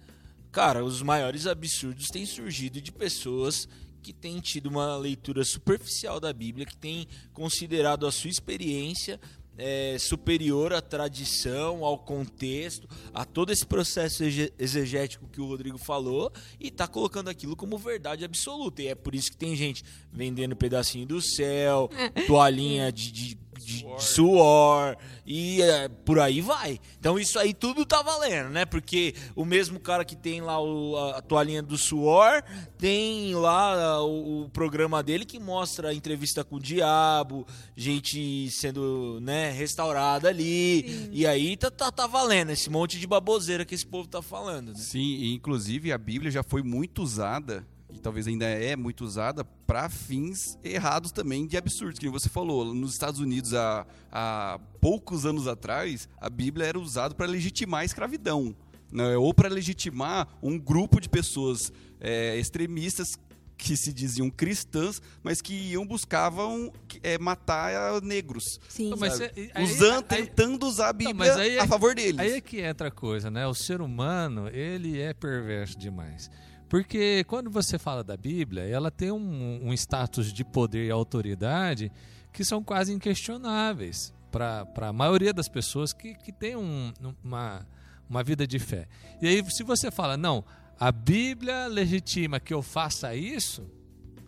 Cara, 0.51 0.85
os 0.85 1.03
maiores 1.03 1.47
absurdos 1.47 2.07
têm 2.09 2.25
surgido 2.25 2.81
de 2.81 2.91
pessoas 2.91 3.69
que 4.03 4.13
têm 4.13 4.41
tido 4.41 4.67
uma 4.67 4.97
leitura 4.97 5.45
superficial 5.45 6.19
da 6.19 6.33
Bíblia, 6.33 6.65
que 6.65 6.77
têm 6.77 7.07
considerado 7.33 8.07
a 8.07 8.13
sua 8.13 8.31
experiência 8.31 9.21
é, 9.59 9.97
superior 9.99 10.73
à 10.73 10.81
tradição, 10.81 11.85
ao 11.85 11.99
contexto, 11.99 12.89
a 13.13 13.25
todo 13.25 13.53
esse 13.53 13.67
processo 13.67 14.23
exegético 14.59 15.29
que 15.29 15.41
o 15.41 15.47
Rodrigo 15.47 15.77
falou, 15.77 16.33
e 16.61 16.71
tá 16.71 16.87
colocando 16.87 17.29
aquilo 17.29 17.57
como 17.57 17.77
verdade 17.77 18.25
absoluta. 18.25 18.81
E 18.81 18.87
é 18.87 18.95
por 18.95 19.15
isso 19.15 19.33
que 19.33 19.37
tem 19.37 19.57
gente 19.57 19.85
vendendo 20.13 20.55
pedacinho 20.55 21.07
do 21.07 21.21
céu, 21.21 21.91
toalhinha 22.27 22.93
de, 22.93 23.11
de, 23.11 23.39
de- 23.59 23.85
de 23.85 24.03
suor, 24.05 24.97
e 25.27 25.61
é, 25.63 25.89
por 25.89 26.19
aí 26.19 26.41
vai. 26.41 26.79
Então 26.99 27.19
isso 27.19 27.39
aí 27.39 27.53
tudo 27.53 27.85
tá 27.85 28.03
valendo, 28.03 28.49
né? 28.51 28.65
Porque 28.65 29.15
o 29.37 29.45
mesmo 29.45 29.79
cara 29.81 30.05
que 30.05 30.17
tem 30.17 30.41
lá 30.41 30.61
o- 30.63 30.97
a, 30.97 31.19
a 31.19 31.23
toalhinha 31.23 31.63
do 31.63 31.77
suor, 31.77 32.43
tem 32.79 33.35
lá 33.35 34.03
o, 34.03 34.45
o 34.45 34.49
programa 34.51 35.03
dele 35.03 35.25
que 35.25 35.39
mostra 35.39 35.89
a 35.91 35.95
entrevista 35.95 36.43
com 36.45 36.57
o 36.57 36.61
diabo, 36.61 37.47
gente 37.77 38.51
sendo, 38.51 39.19
né, 39.21 39.51
restaurada 39.51 40.29
ali. 40.29 41.09
E 41.13 41.27
aí 41.27 41.57
tá, 41.57 41.71
tá, 41.71 41.91
tá 41.93 42.07
valendo 42.07 42.51
esse 42.51 42.71
monte 42.71 42.99
de 42.99 43.07
baboseira 43.07 43.65
que 43.65 43.75
esse 43.75 43.87
povo 43.87 44.09
tá 44.09 44.23
falando, 44.23 44.69
né? 44.69 44.79
Sim, 44.79 45.01
e 45.01 45.35
inclusive 45.35 45.93
a 45.93 45.99
Bíblia 45.99 46.31
já 46.31 46.43
foi 46.43 46.63
muito 46.63 47.03
usada, 47.03 47.67
e 47.91 47.99
talvez 47.99 48.27
ainda 48.27 48.45
é 48.45 48.77
muito 48.77 49.05
usada, 49.05 49.45
para 49.45 49.89
fins 49.89 50.59
errados 50.63 51.11
também 51.13 51.47
de 51.47 51.57
absurdos, 51.57 51.99
que 51.99 52.09
você 52.09 52.29
falou. 52.29 52.75
Nos 52.75 52.93
Estados 52.93 53.19
Unidos, 53.21 53.55
há, 53.55 53.87
há 54.13 54.61
poucos 54.81 55.25
anos 55.25 55.47
atrás, 55.49 56.09
a 56.21 56.29
Bíblia 56.29 56.67
era 56.67 56.79
usada 56.79 57.15
para 57.15 57.27
legitimar 57.27 57.81
a 57.81 57.85
escravidão. 57.85 58.55
Né? 58.93 59.17
Ou 59.17 59.33
para 59.35 59.49
legitimar 59.49 60.29
um 60.43 60.59
grupo 60.59 61.01
de 61.01 61.09
pessoas 61.09 61.73
é, 62.01 62.37
extremistas 62.39 63.19
que 63.57 63.77
se 63.77 63.93
diziam 63.93 64.31
cristãs, 64.31 65.03
mas 65.21 65.43
que 65.43 65.53
iam 65.53 65.85
buscavam 65.85 66.73
é, 67.03 67.19
matar 67.19 68.01
negros. 68.03 68.61
Sim. 68.69 68.91
Não, 68.91 68.97
mas 68.97 69.15
cê- 69.15 69.51
aí- 69.53 69.65
Usando, 69.65 70.05
aí- 70.11 70.27
tentando 70.27 70.65
usar 70.65 70.91
a 70.91 70.93
Bíblia 70.93 71.15
mas 71.15 71.37
aí 71.37 71.57
é- 71.57 71.61
a 71.61 71.67
favor 71.67 71.93
deles. 71.95 72.21
Aí 72.21 72.33
é 72.35 72.41
que 72.41 72.61
entra 72.61 72.87
a 72.87 72.91
coisa, 72.91 73.31
né? 73.33 73.47
O 73.49 73.55
ser 73.55 73.81
humano, 73.81 74.49
ele 74.49 75.01
é 75.01 75.13
perverso 75.13 75.77
demais. 75.77 76.31
Porque 76.69 77.25
quando 77.25 77.51
você 77.51 77.79
fala 77.79 78.05
da 78.05 78.17
Bíblia, 78.17 78.63
ela 78.65 78.91
tem 78.91 79.11
um, 79.11 79.61
um 79.69 79.73
status 79.73 80.33
de 80.33 80.45
poder 80.45 80.87
e 80.87 80.91
autoridade 80.91 81.91
que 82.33 82.45
são 82.45 82.63
quase 82.63 82.93
inquestionáveis 82.93 84.13
para 84.31 84.67
a 84.89 84.93
maioria 84.93 85.33
das 85.33 85.49
pessoas 85.49 85.93
que, 85.95 86.15
que 86.15 86.31
tem 86.31 86.55
um- 86.57 86.93
uma, 87.25 87.67
uma 88.09 88.23
vida 88.23 88.47
de 88.47 88.59
fé. 88.59 88.87
E 89.23 89.27
aí, 89.27 89.43
se 89.51 89.63
você 89.63 89.91
fala, 89.91 90.17
não, 90.17 90.45
a 90.79 90.93
Bíblia 90.93 91.67
legitima 91.69 92.39
que 92.39 92.53
eu 92.53 92.61
faça 92.63 93.15
isso, 93.15 93.63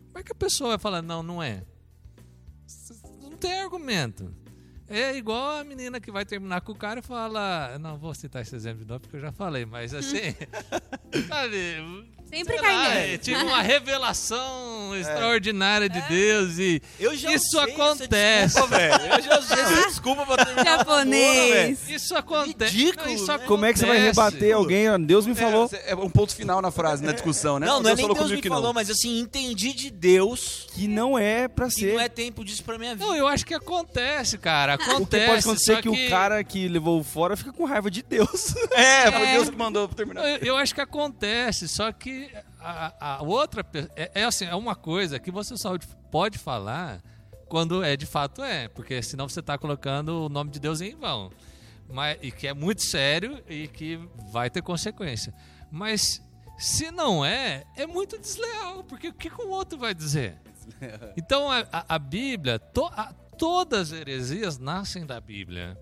como 0.07 0.19
é 0.19 0.23
que 0.23 0.33
a 0.33 0.35
pessoa 0.35 0.71
vai 0.71 0.79
falar, 0.79 1.03
não, 1.03 1.23
não 1.23 1.43
é? 1.43 1.63
Não 3.23 3.37
tem 3.37 3.61
argumento. 3.61 4.35
É 4.91 5.17
igual 5.17 5.59
a 5.59 5.63
menina 5.65 6.01
que 6.01 6.11
vai 6.11 6.25
terminar 6.25 6.61
com 6.63 6.73
o 6.73 6.75
cara 6.75 6.99
e 6.99 7.03
fala. 7.03 7.79
Não 7.79 7.97
vou 7.97 8.13
citar 8.13 8.43
esse 8.43 8.57
exemplo 8.57 8.81
de 8.83 8.89
novo 8.89 9.01
porque 9.01 9.17
eu 9.17 9.21
já 9.21 9.31
falei, 9.31 9.65
mas 9.65 9.95
assim. 9.95 10.35
sabe? 11.29 12.11
Sempre 12.31 12.59
cai 12.59 12.77
lá, 12.77 12.95
é, 12.95 13.19
Tive 13.19 13.43
uma 13.43 13.61
revelação 13.61 14.95
extraordinária 14.99 15.89
de 15.89 16.01
Deus 16.03 16.59
e. 16.59 16.81
Eu 16.99 17.17
já 17.17 17.33
Isso 17.33 17.59
acontece. 17.59 18.55
desculpa, 18.55 18.77
velho. 18.79 18.95
Eu 19.15 19.23
já 19.23 19.39
usei 19.39 19.61
essa 19.61 19.83
desculpa 19.89 20.27
pra 20.27 20.45
terminar. 20.45 20.79
Japonês. 20.79 21.91
Isso 21.91 22.15
acontece. 22.17 22.77
Ridículo, 22.77 23.07
não, 23.07 23.15
isso 23.15 23.27
né? 23.27 23.35
acontece. 23.35 23.49
Como 23.49 23.65
é 23.65 23.73
que 23.73 23.79
você 23.81 23.87
vai 23.87 23.99
rebater 23.99 24.55
alguém? 24.55 25.01
Deus 25.05 25.27
me 25.27 25.35
falou. 25.35 25.69
É, 25.73 25.91
é 25.91 25.95
um 25.97 26.09
ponto 26.09 26.35
final 26.35 26.63
na 26.63 26.71
frase, 26.71 27.03
na 27.05 27.13
discussão, 27.13 27.59
né? 27.59 27.67
Não, 27.67 27.83
não 27.83 27.91
é 27.91 27.95
nem 27.95 28.03
falou 28.05 28.15
Deus 28.15 28.27
comigo 28.27 28.37
me 28.37 28.43
que 28.43 28.49
falou, 28.49 28.67
não. 28.67 28.73
mas 28.75 28.91
assim, 28.91 29.19
entendi 29.19 29.73
de 29.73 29.91
Deus 29.91 30.69
Que 30.73 30.87
não 30.87 31.19
é 31.19 31.49
pra 31.49 31.67
que 31.67 31.73
ser. 31.73 31.95
não 31.95 32.01
é 32.01 32.09
tempo 32.09 32.45
disso 32.45 32.63
pra 32.63 32.79
minha 32.79 32.95
vida. 32.95 33.05
Não, 33.07 33.17
eu 33.17 33.27
acho 33.27 33.45
que 33.45 33.55
acontece, 33.55 34.39
cara. 34.39 34.79
Acontece. 34.83 35.03
O 35.03 35.07
que 35.07 35.27
pode 35.27 35.41
acontecer 35.41 35.73
é 35.75 35.83
que, 35.83 35.89
o 35.89 36.09
cara 36.11 36.43
que 36.45 36.69
levou 36.69 37.03
fora 37.05 37.37
fica 37.37 37.53
com 37.53 37.65
raiva 37.65 37.91
de 37.91 38.03
Deus. 38.03 38.55
É, 38.73 39.11
foi 39.11 39.23
É. 39.29 39.33
Deus 39.33 39.51
que 39.51 39.57
mandou 39.57 39.87
terminar. 39.89 40.23
Eu, 40.29 40.37
eu 40.39 40.57
acho 40.57 40.75
que 40.75 40.81
acontece, 40.81 41.69
só 41.69 41.91
que 41.93 42.31
a, 42.61 43.17
a 43.19 43.23
outra 43.23 43.65
é, 43.97 44.11
é 44.15 44.25
assim, 44.25 44.45
é 44.45 44.55
uma 44.55 44.75
coisa 44.75 45.19
que 45.19 45.31
você 45.31 45.57
só 45.57 45.77
pode 46.11 46.39
falar 46.39 47.01
quando 47.49 47.83
é 47.83 47.97
de 47.97 48.07
fato 48.07 48.43
é, 48.43 48.69
porque 48.69 49.03
senão 49.03 49.29
você 49.29 49.41
está 49.41 49.59
colocando 49.59 50.27
o 50.27 50.29
nome 50.29 50.51
de 50.51 50.61
Deus 50.61 50.81
em 50.81 50.95
vão. 50.95 51.31
Mas, 51.93 52.17
e 52.23 52.31
que 52.31 52.47
é 52.47 52.55
muito 52.55 52.83
sério 52.83 53.43
e 53.49 53.67
que 53.67 53.99
vai 54.33 54.49
ter 54.49 54.63
consequência. 54.63 55.35
Mas 55.73 56.23
se 56.57 56.91
não 56.93 57.25
é, 57.25 57.65
é 57.77 57.87
muito 57.87 58.17
desleal, 58.19 58.85
porque 58.85 59.09
o 59.09 59.13
que, 59.13 59.29
que 59.29 59.43
o 59.43 59.49
outro 59.49 59.77
vai 59.79 59.93
dizer? 59.95 60.37
Então 61.17 61.51
a, 61.51 61.67
a- 61.73 61.85
a 61.97 61.99
Bíblia, 61.99 62.59
to- 62.59 62.87
a- 62.95 63.13
todas 63.41 63.91
as 63.91 63.99
heresias 63.99 64.59
nascem 64.59 65.07
da 65.07 65.19
Bíblia. 65.19 65.75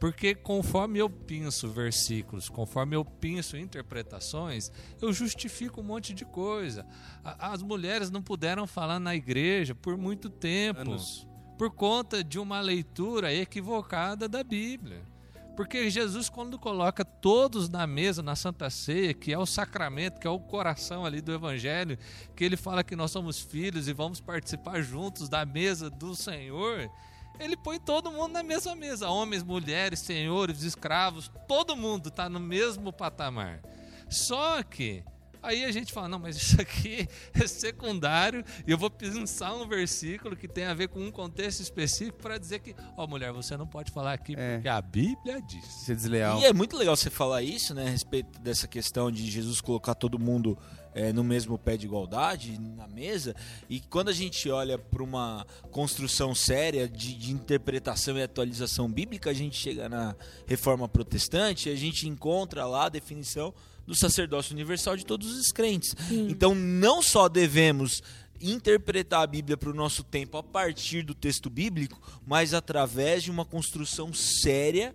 Porque 0.00 0.34
conforme 0.34 0.98
eu 0.98 1.08
penso 1.08 1.70
versículos, 1.70 2.48
conforme 2.48 2.96
eu 2.96 3.04
penso 3.04 3.56
interpretações, 3.56 4.70
eu 5.00 5.12
justifico 5.12 5.80
um 5.80 5.84
monte 5.84 6.12
de 6.12 6.24
coisa. 6.24 6.84
As 7.22 7.62
mulheres 7.62 8.10
não 8.10 8.20
puderam 8.20 8.66
falar 8.66 8.98
na 8.98 9.14
igreja 9.14 9.76
por 9.76 9.96
muito 9.96 10.28
tempo, 10.28 10.80
Anos. 10.80 11.24
por 11.56 11.70
conta 11.70 12.24
de 12.24 12.40
uma 12.40 12.60
leitura 12.60 13.32
equivocada 13.32 14.28
da 14.28 14.42
Bíblia. 14.42 15.13
Porque 15.56 15.88
Jesus, 15.88 16.28
quando 16.28 16.58
coloca 16.58 17.04
todos 17.04 17.68
na 17.68 17.86
mesa, 17.86 18.22
na 18.22 18.34
Santa 18.34 18.68
Ceia, 18.68 19.14
que 19.14 19.32
é 19.32 19.38
o 19.38 19.46
sacramento, 19.46 20.18
que 20.18 20.26
é 20.26 20.30
o 20.30 20.40
coração 20.40 21.06
ali 21.06 21.20
do 21.20 21.32
Evangelho, 21.32 21.96
que 22.34 22.44
ele 22.44 22.56
fala 22.56 22.82
que 22.82 22.96
nós 22.96 23.12
somos 23.12 23.40
filhos 23.40 23.86
e 23.86 23.92
vamos 23.92 24.20
participar 24.20 24.82
juntos 24.82 25.28
da 25.28 25.46
mesa 25.46 25.88
do 25.88 26.16
Senhor, 26.16 26.90
ele 27.38 27.56
põe 27.56 27.78
todo 27.78 28.10
mundo 28.10 28.32
na 28.32 28.42
mesma 28.42 28.74
mesa: 28.74 29.08
homens, 29.08 29.42
mulheres, 29.42 30.00
senhores, 30.00 30.62
escravos, 30.62 31.30
todo 31.46 31.76
mundo 31.76 32.08
está 32.08 32.28
no 32.28 32.40
mesmo 32.40 32.92
patamar. 32.92 33.60
Só 34.08 34.62
que 34.62 35.04
aí 35.44 35.64
a 35.64 35.70
gente 35.72 35.92
fala: 35.92 36.08
não, 36.08 36.18
mas 36.18 36.36
isso 36.36 36.60
aqui 36.60 37.08
é 37.34 37.46
secundário 37.46 38.44
e 38.66 38.70
eu 38.70 38.78
vou 38.78 38.90
pensar 38.90 39.54
um 39.54 39.66
versículo 39.68 40.36
que 40.36 40.48
tem 40.48 40.64
a 40.64 40.74
ver 40.74 40.88
com 40.88 41.00
um 41.00 41.10
contexto 41.10 41.60
específico 41.60 42.18
para 42.18 42.38
dizer 42.38 42.60
que, 42.60 42.74
ó, 42.96 43.06
mulher, 43.06 43.32
você 43.32 43.56
não 43.56 43.66
pode 43.66 43.92
falar 43.92 44.12
aqui 44.14 44.34
É. 44.36 44.54
porque 44.56 44.68
a 44.68 44.80
Bíblia 44.82 45.40
diz. 45.42 45.64
Ser 45.64 45.94
desleal. 45.96 46.40
E 46.40 46.44
é 46.44 46.52
muito 46.52 46.76
legal 46.76 46.96
você 46.96 47.10
falar 47.10 47.42
isso, 47.42 47.74
né, 47.74 47.86
a 47.86 47.90
respeito 47.90 48.40
dessa 48.40 48.66
questão 48.66 49.10
de 49.10 49.30
Jesus 49.30 49.60
colocar 49.60 49.94
todo 49.94 50.18
mundo 50.18 50.58
é, 50.94 51.12
no 51.12 51.24
mesmo 51.24 51.58
pé 51.58 51.76
de 51.76 51.86
igualdade, 51.86 52.58
na 52.58 52.86
mesa. 52.86 53.34
E 53.68 53.80
quando 53.80 54.08
a 54.10 54.12
gente 54.12 54.48
olha 54.48 54.78
para 54.78 55.02
uma 55.02 55.44
construção 55.70 56.34
séria 56.34 56.88
de, 56.88 57.14
de 57.14 57.32
interpretação 57.32 58.16
e 58.16 58.22
atualização 58.22 58.88
bíblica, 58.88 59.30
a 59.30 59.34
gente 59.34 59.56
chega 59.56 59.88
na 59.88 60.14
Reforma 60.46 60.88
Protestante 60.88 61.68
e 61.68 61.72
a 61.72 61.76
gente 61.76 62.08
encontra 62.08 62.64
lá 62.64 62.86
a 62.86 62.88
definição 62.88 63.52
do 63.86 63.94
sacerdócio 63.94 64.52
universal 64.54 64.96
de 64.96 65.04
todos 65.04 65.30
os 65.36 65.52
crentes. 65.52 65.94
Então, 66.10 66.54
não 66.54 67.02
só 67.02 67.28
devemos 67.28 68.02
interpretar 68.40 69.22
a 69.22 69.26
Bíblia 69.26 69.56
para 69.56 69.70
o 69.70 69.74
nosso 69.74 70.02
tempo 70.02 70.36
a 70.36 70.42
partir 70.42 71.02
do 71.02 71.14
texto 71.14 71.48
bíblico, 71.48 72.00
mas 72.26 72.52
através 72.52 73.22
de 73.22 73.30
uma 73.30 73.44
construção 73.44 74.12
séria 74.12 74.94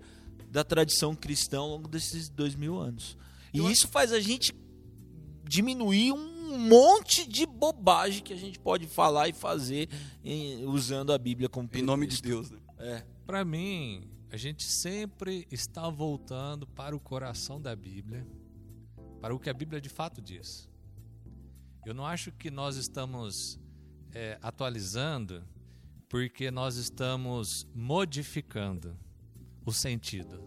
da 0.52 0.64
tradição 0.64 1.16
cristã 1.16 1.60
ao 1.60 1.70
longo 1.70 1.88
desses 1.88 2.30
dois 2.30 2.56
mil 2.56 2.78
anos. 2.78 3.18
E 3.54 3.60
isso 3.72 3.88
faz 3.88 4.12
a 4.12 4.20
gente 4.20 4.54
diminuir 5.48 6.12
um 6.12 6.58
monte 6.58 7.28
de 7.28 7.46
bobagem 7.46 8.22
que 8.24 8.34
a 8.34 8.38
gente 8.38 8.60
pode 8.60 8.86
falar 8.88 9.30
e 9.30 9.34
fazer 9.34 9.90
em- 10.24 10.66
usando 10.66 11.12
a 11.14 11.18
Bíblia 11.18 11.48
como 11.50 11.70
Em 11.74 11.82
nome 11.82 12.06
de 12.08 12.22
pretexto. 12.22 12.50
Deus, 12.50 12.52
né? 12.52 12.60
É. 12.80 13.04
Para 13.26 13.44
mim, 13.46 14.04
a 14.32 14.38
gente 14.38 14.64
sempre 14.64 15.48
está 15.52 15.90
voltando 15.90 16.68
para 16.68 16.96
o 16.96 17.00
coração 17.00 17.60
da 17.62 17.76
Bíblia, 17.76 18.26
para 19.20 19.34
o 19.34 19.40
que 19.40 19.50
a 19.50 19.54
Bíblia 19.54 19.82
de 19.82 19.90
fato 19.90 20.22
diz. 20.22 20.70
Eu 21.86 21.94
não 21.94 22.06
acho 22.06 22.32
que 22.32 22.50
nós 22.50 22.76
estamos 22.76 23.60
é, 24.14 24.38
atualizando 24.42 25.44
porque 26.08 26.50
nós 26.50 26.76
estamos 26.76 27.68
modificando 27.74 28.98
o 29.66 29.72
sentido. 29.72 30.44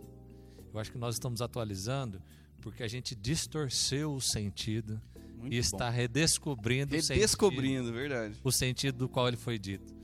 Eu 0.72 0.80
acho 0.80 0.90
que 0.90 0.98
nós 0.98 1.14
estamos 1.14 1.40
atualizando 1.40 2.22
porque 2.60 2.82
a 2.82 2.88
gente 2.88 3.14
distorceu 3.14 4.14
o 4.14 4.20
sentido 4.20 5.00
Muito 5.36 5.52
e 5.52 5.58
está 5.58 5.90
redescobrindo 5.90 6.96
o 6.96 7.02
sentido 7.02 7.14
Redescobrindo, 7.14 7.92
verdade. 7.92 8.36
o 8.42 8.52
sentido 8.52 8.98
do 8.98 9.08
qual 9.08 9.28
ele 9.28 9.36
foi 9.36 9.58
dito. 9.58 9.94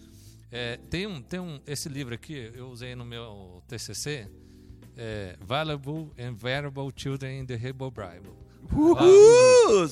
É, 0.51 0.77
tem 0.89 1.07
um, 1.07 1.21
tem 1.21 1.41
um, 1.41 1.61
esse 1.67 1.89
livro 1.89 2.15
aqui, 2.15 2.51
eu 2.55 2.71
usei 2.71 2.95
no 2.95 3.05
meu 3.05 3.63
TCC, 3.69 4.31
é, 4.97 5.37
Valuable 5.41 6.11
and 6.19 6.35
Variable 6.35 6.91
Children 6.95 7.41
in 7.41 7.47
the 7.47 7.55
Hebrew 7.55 7.91
Bible. 7.91 8.48
Uhul! 8.73 9.89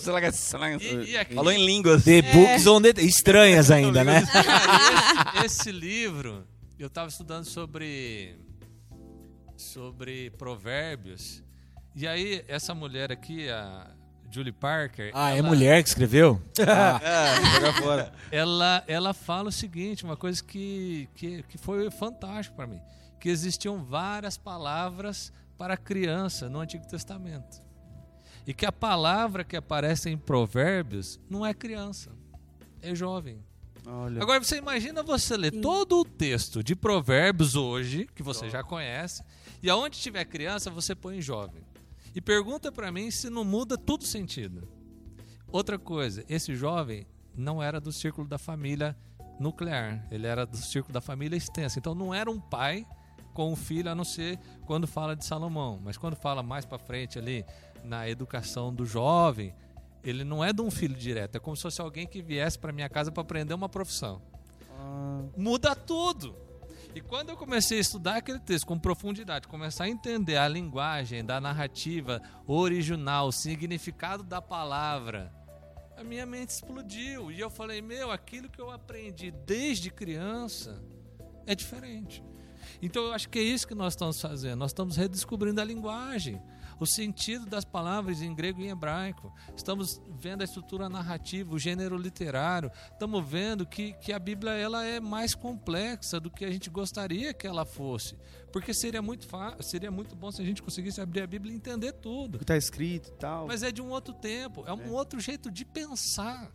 E- 0.80 1.10
e 1.12 1.16
aqui- 1.16 1.34
Falou 1.34 1.52
em 1.52 1.64
línguas. 1.64 2.04
The 2.04 2.22
Books 2.22 2.66
on 2.66 2.82
the... 2.82 2.90
Estranhas 3.02 3.70
ainda, 3.70 4.04
né? 4.04 4.22
esse, 5.44 5.46
esse 5.46 5.72
livro, 5.72 6.46
eu 6.78 6.86
estava 6.88 7.08
estudando 7.08 7.44
sobre 7.44 8.36
sobre 9.56 10.30
provérbios. 10.32 11.42
E 11.94 12.06
aí, 12.06 12.44
essa 12.46 12.74
mulher 12.74 13.10
aqui, 13.10 13.48
a 13.48 13.90
Julie 14.30 14.52
Parker, 14.52 15.10
Ah, 15.14 15.32
é 15.34 15.38
ela- 15.38 15.48
mulher 15.48 15.82
que 15.82 15.88
escreveu? 15.88 16.40
Ah, 16.60 17.00
É, 17.02 17.72
fora. 17.80 18.12
ela, 18.30 18.84
ela 18.86 19.14
fala 19.14 19.48
o 19.48 19.52
seguinte, 19.52 20.04
uma 20.04 20.16
coisa 20.16 20.42
que, 20.44 21.08
que, 21.14 21.42
que 21.44 21.56
foi 21.56 21.90
fantástico 21.90 22.54
para 22.56 22.66
mim, 22.66 22.80
que 23.18 23.28
existiam 23.30 23.82
várias 23.82 24.36
palavras 24.36 25.32
para 25.56 25.76
criança 25.76 26.50
no 26.50 26.60
Antigo 26.60 26.86
Testamento. 26.86 27.62
E 28.46 28.54
que 28.54 28.64
a 28.64 28.72
palavra 28.72 29.42
que 29.42 29.56
aparece 29.56 30.08
em 30.08 30.16
Provérbios 30.16 31.18
não 31.28 31.44
é 31.44 31.52
criança, 31.52 32.12
é 32.80 32.94
jovem. 32.94 33.42
Olha. 33.84 34.22
Agora 34.22 34.42
você 34.42 34.56
imagina 34.56 35.02
você 35.02 35.36
ler 35.36 35.52
todo 35.60 36.00
o 36.00 36.04
texto 36.04 36.62
de 36.62 36.74
Provérbios 36.74 37.54
hoje, 37.54 38.08
que 38.14 38.22
você 38.22 38.48
já 38.50 38.62
conhece, 38.62 39.22
e 39.62 39.70
aonde 39.70 39.98
tiver 39.98 40.24
criança 40.24 40.70
você 40.70 40.94
põe 40.94 41.20
jovem. 41.20 41.62
E 42.14 42.20
pergunta 42.20 42.72
para 42.72 42.90
mim 42.90 43.10
se 43.10 43.28
não 43.28 43.44
muda 43.44 43.76
tudo 43.76 44.02
o 44.02 44.06
sentido. 44.06 44.68
Outra 45.48 45.78
coisa, 45.78 46.24
esse 46.28 46.54
jovem 46.54 47.06
não 47.36 47.62
era 47.62 47.80
do 47.80 47.92
círculo 47.92 48.26
da 48.26 48.38
família 48.38 48.96
nuclear, 49.38 50.06
ele 50.10 50.26
era 50.26 50.46
do 50.46 50.56
círculo 50.56 50.92
da 50.92 51.00
família 51.00 51.36
extensa. 51.36 51.78
Então 51.78 51.94
não 51.94 52.14
era 52.14 52.30
um 52.30 52.40
pai 52.40 52.86
com 53.34 53.52
um 53.52 53.56
filho, 53.56 53.90
a 53.90 53.94
não 53.94 54.04
ser 54.04 54.38
quando 54.64 54.86
fala 54.86 55.14
de 55.14 55.24
Salomão. 55.24 55.78
Mas 55.84 55.98
quando 55.98 56.16
fala 56.16 56.42
mais 56.42 56.64
para 56.64 56.78
frente 56.78 57.18
ali 57.18 57.44
na 57.84 58.08
educação 58.08 58.72
do 58.72 58.84
jovem, 58.84 59.54
ele 60.02 60.24
não 60.24 60.44
é 60.44 60.52
de 60.52 60.62
um 60.62 60.70
filho 60.70 60.94
direto, 60.94 61.36
é 61.36 61.38
como 61.40 61.56
se 61.56 61.62
fosse 61.62 61.80
alguém 61.80 62.06
que 62.06 62.22
viesse 62.22 62.58
para 62.58 62.72
minha 62.72 62.88
casa 62.88 63.10
para 63.10 63.22
aprender 63.22 63.54
uma 63.54 63.68
profissão. 63.68 64.22
Ah, 64.78 65.22
Muda 65.36 65.74
tudo. 65.74 66.36
E 66.94 67.00
quando 67.00 67.28
eu 67.28 67.36
comecei 67.36 67.76
a 67.76 67.80
estudar 67.80 68.16
aquele 68.16 68.38
texto 68.38 68.66
com 68.66 68.78
profundidade, 68.78 69.46
começar 69.48 69.84
a 69.84 69.88
entender 69.88 70.38
a 70.38 70.48
linguagem 70.48 71.22
da 71.22 71.38
narrativa 71.38 72.22
original, 72.46 73.28
o 73.28 73.32
significado 73.32 74.22
da 74.22 74.40
palavra, 74.40 75.30
a 75.96 76.02
minha 76.02 76.24
mente 76.24 76.50
explodiu. 76.50 77.30
E 77.30 77.40
eu 77.40 77.50
falei: 77.50 77.82
meu, 77.82 78.10
aquilo 78.10 78.48
que 78.48 78.60
eu 78.60 78.70
aprendi 78.70 79.30
desde 79.30 79.90
criança 79.90 80.82
é 81.46 81.54
diferente. 81.54 82.24
Então 82.80 83.04
eu 83.04 83.12
acho 83.12 83.28
que 83.28 83.38
é 83.38 83.42
isso 83.42 83.66
que 83.66 83.74
nós 83.74 83.92
estamos 83.92 84.20
fazendo. 84.20 84.58
Nós 84.58 84.70
estamos 84.70 84.96
redescobrindo 84.96 85.60
a 85.60 85.64
linguagem, 85.64 86.40
o 86.78 86.86
sentido 86.86 87.46
das 87.46 87.64
palavras 87.64 88.22
em 88.22 88.34
grego 88.34 88.60
e 88.60 88.66
em 88.66 88.70
hebraico. 88.70 89.32
Estamos 89.56 90.00
vendo 90.18 90.42
a 90.42 90.44
estrutura 90.44 90.88
narrativa, 90.88 91.54
o 91.54 91.58
gênero 91.58 91.96
literário. 91.96 92.70
Estamos 92.92 93.26
vendo 93.26 93.66
que, 93.66 93.92
que 93.94 94.12
a 94.12 94.18
Bíblia 94.18 94.52
ela 94.52 94.84
é 94.84 95.00
mais 95.00 95.34
complexa 95.34 96.20
do 96.20 96.30
que 96.30 96.44
a 96.44 96.50
gente 96.50 96.70
gostaria 96.70 97.32
que 97.32 97.46
ela 97.46 97.64
fosse. 97.64 98.16
Porque 98.52 98.72
seria 98.72 99.02
muito, 99.02 99.26
seria 99.60 99.90
muito 99.90 100.14
bom 100.14 100.30
se 100.30 100.40
a 100.40 100.44
gente 100.44 100.62
conseguisse 100.62 101.00
abrir 101.00 101.22
a 101.22 101.26
Bíblia 101.26 101.52
e 101.52 101.56
entender 101.56 101.92
tudo. 101.92 102.36
o 102.36 102.38
que 102.38 102.44
tá 102.44 102.56
escrito 102.56 103.08
e 103.08 103.12
tal. 103.12 103.46
Mas 103.46 103.62
é 103.62 103.70
de 103.70 103.82
um 103.82 103.90
outro 103.90 104.14
tempo, 104.14 104.64
é 104.66 104.72
um 104.72 104.92
outro 104.92 105.20
jeito 105.20 105.50
de 105.50 105.64
pensar. 105.64 106.50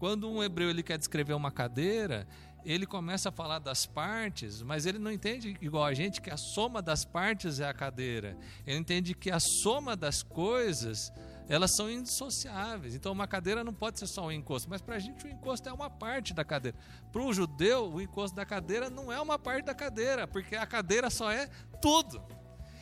Quando 0.00 0.30
um 0.30 0.42
hebreu 0.42 0.70
ele 0.70 0.82
quer 0.82 0.96
descrever 0.96 1.34
uma 1.34 1.50
cadeira, 1.50 2.26
ele 2.64 2.86
começa 2.86 3.28
a 3.28 3.32
falar 3.32 3.58
das 3.58 3.86
partes, 3.86 4.62
mas 4.62 4.86
ele 4.86 4.98
não 4.98 5.10
entende 5.10 5.56
igual 5.60 5.84
a 5.84 5.94
gente 5.94 6.20
que 6.20 6.30
a 6.30 6.36
soma 6.36 6.80
das 6.82 7.04
partes 7.04 7.60
é 7.60 7.68
a 7.68 7.72
cadeira. 7.74 8.36
Ele 8.66 8.78
entende 8.78 9.14
que 9.14 9.30
a 9.30 9.40
soma 9.40 9.96
das 9.96 10.22
coisas 10.22 11.12
elas 11.48 11.74
são 11.74 11.90
indissociáveis. 11.90 12.94
Então 12.94 13.10
uma 13.10 13.26
cadeira 13.26 13.64
não 13.64 13.74
pode 13.74 13.98
ser 13.98 14.06
só 14.06 14.26
um 14.26 14.30
encosto, 14.32 14.68
mas 14.70 14.80
para 14.80 14.96
a 14.96 14.98
gente 14.98 15.24
o 15.24 15.28
encosto 15.28 15.68
é 15.68 15.72
uma 15.72 15.90
parte 15.90 16.32
da 16.32 16.44
cadeira. 16.44 16.76
Para 17.10 17.22
o 17.22 17.32
judeu 17.32 17.90
o 17.92 18.00
encosto 18.00 18.36
da 18.36 18.44
cadeira 18.46 18.88
não 18.88 19.12
é 19.12 19.20
uma 19.20 19.38
parte 19.38 19.64
da 19.64 19.74
cadeira, 19.74 20.26
porque 20.28 20.54
a 20.54 20.66
cadeira 20.66 21.10
só 21.10 21.30
é 21.30 21.48
tudo. 21.82 22.22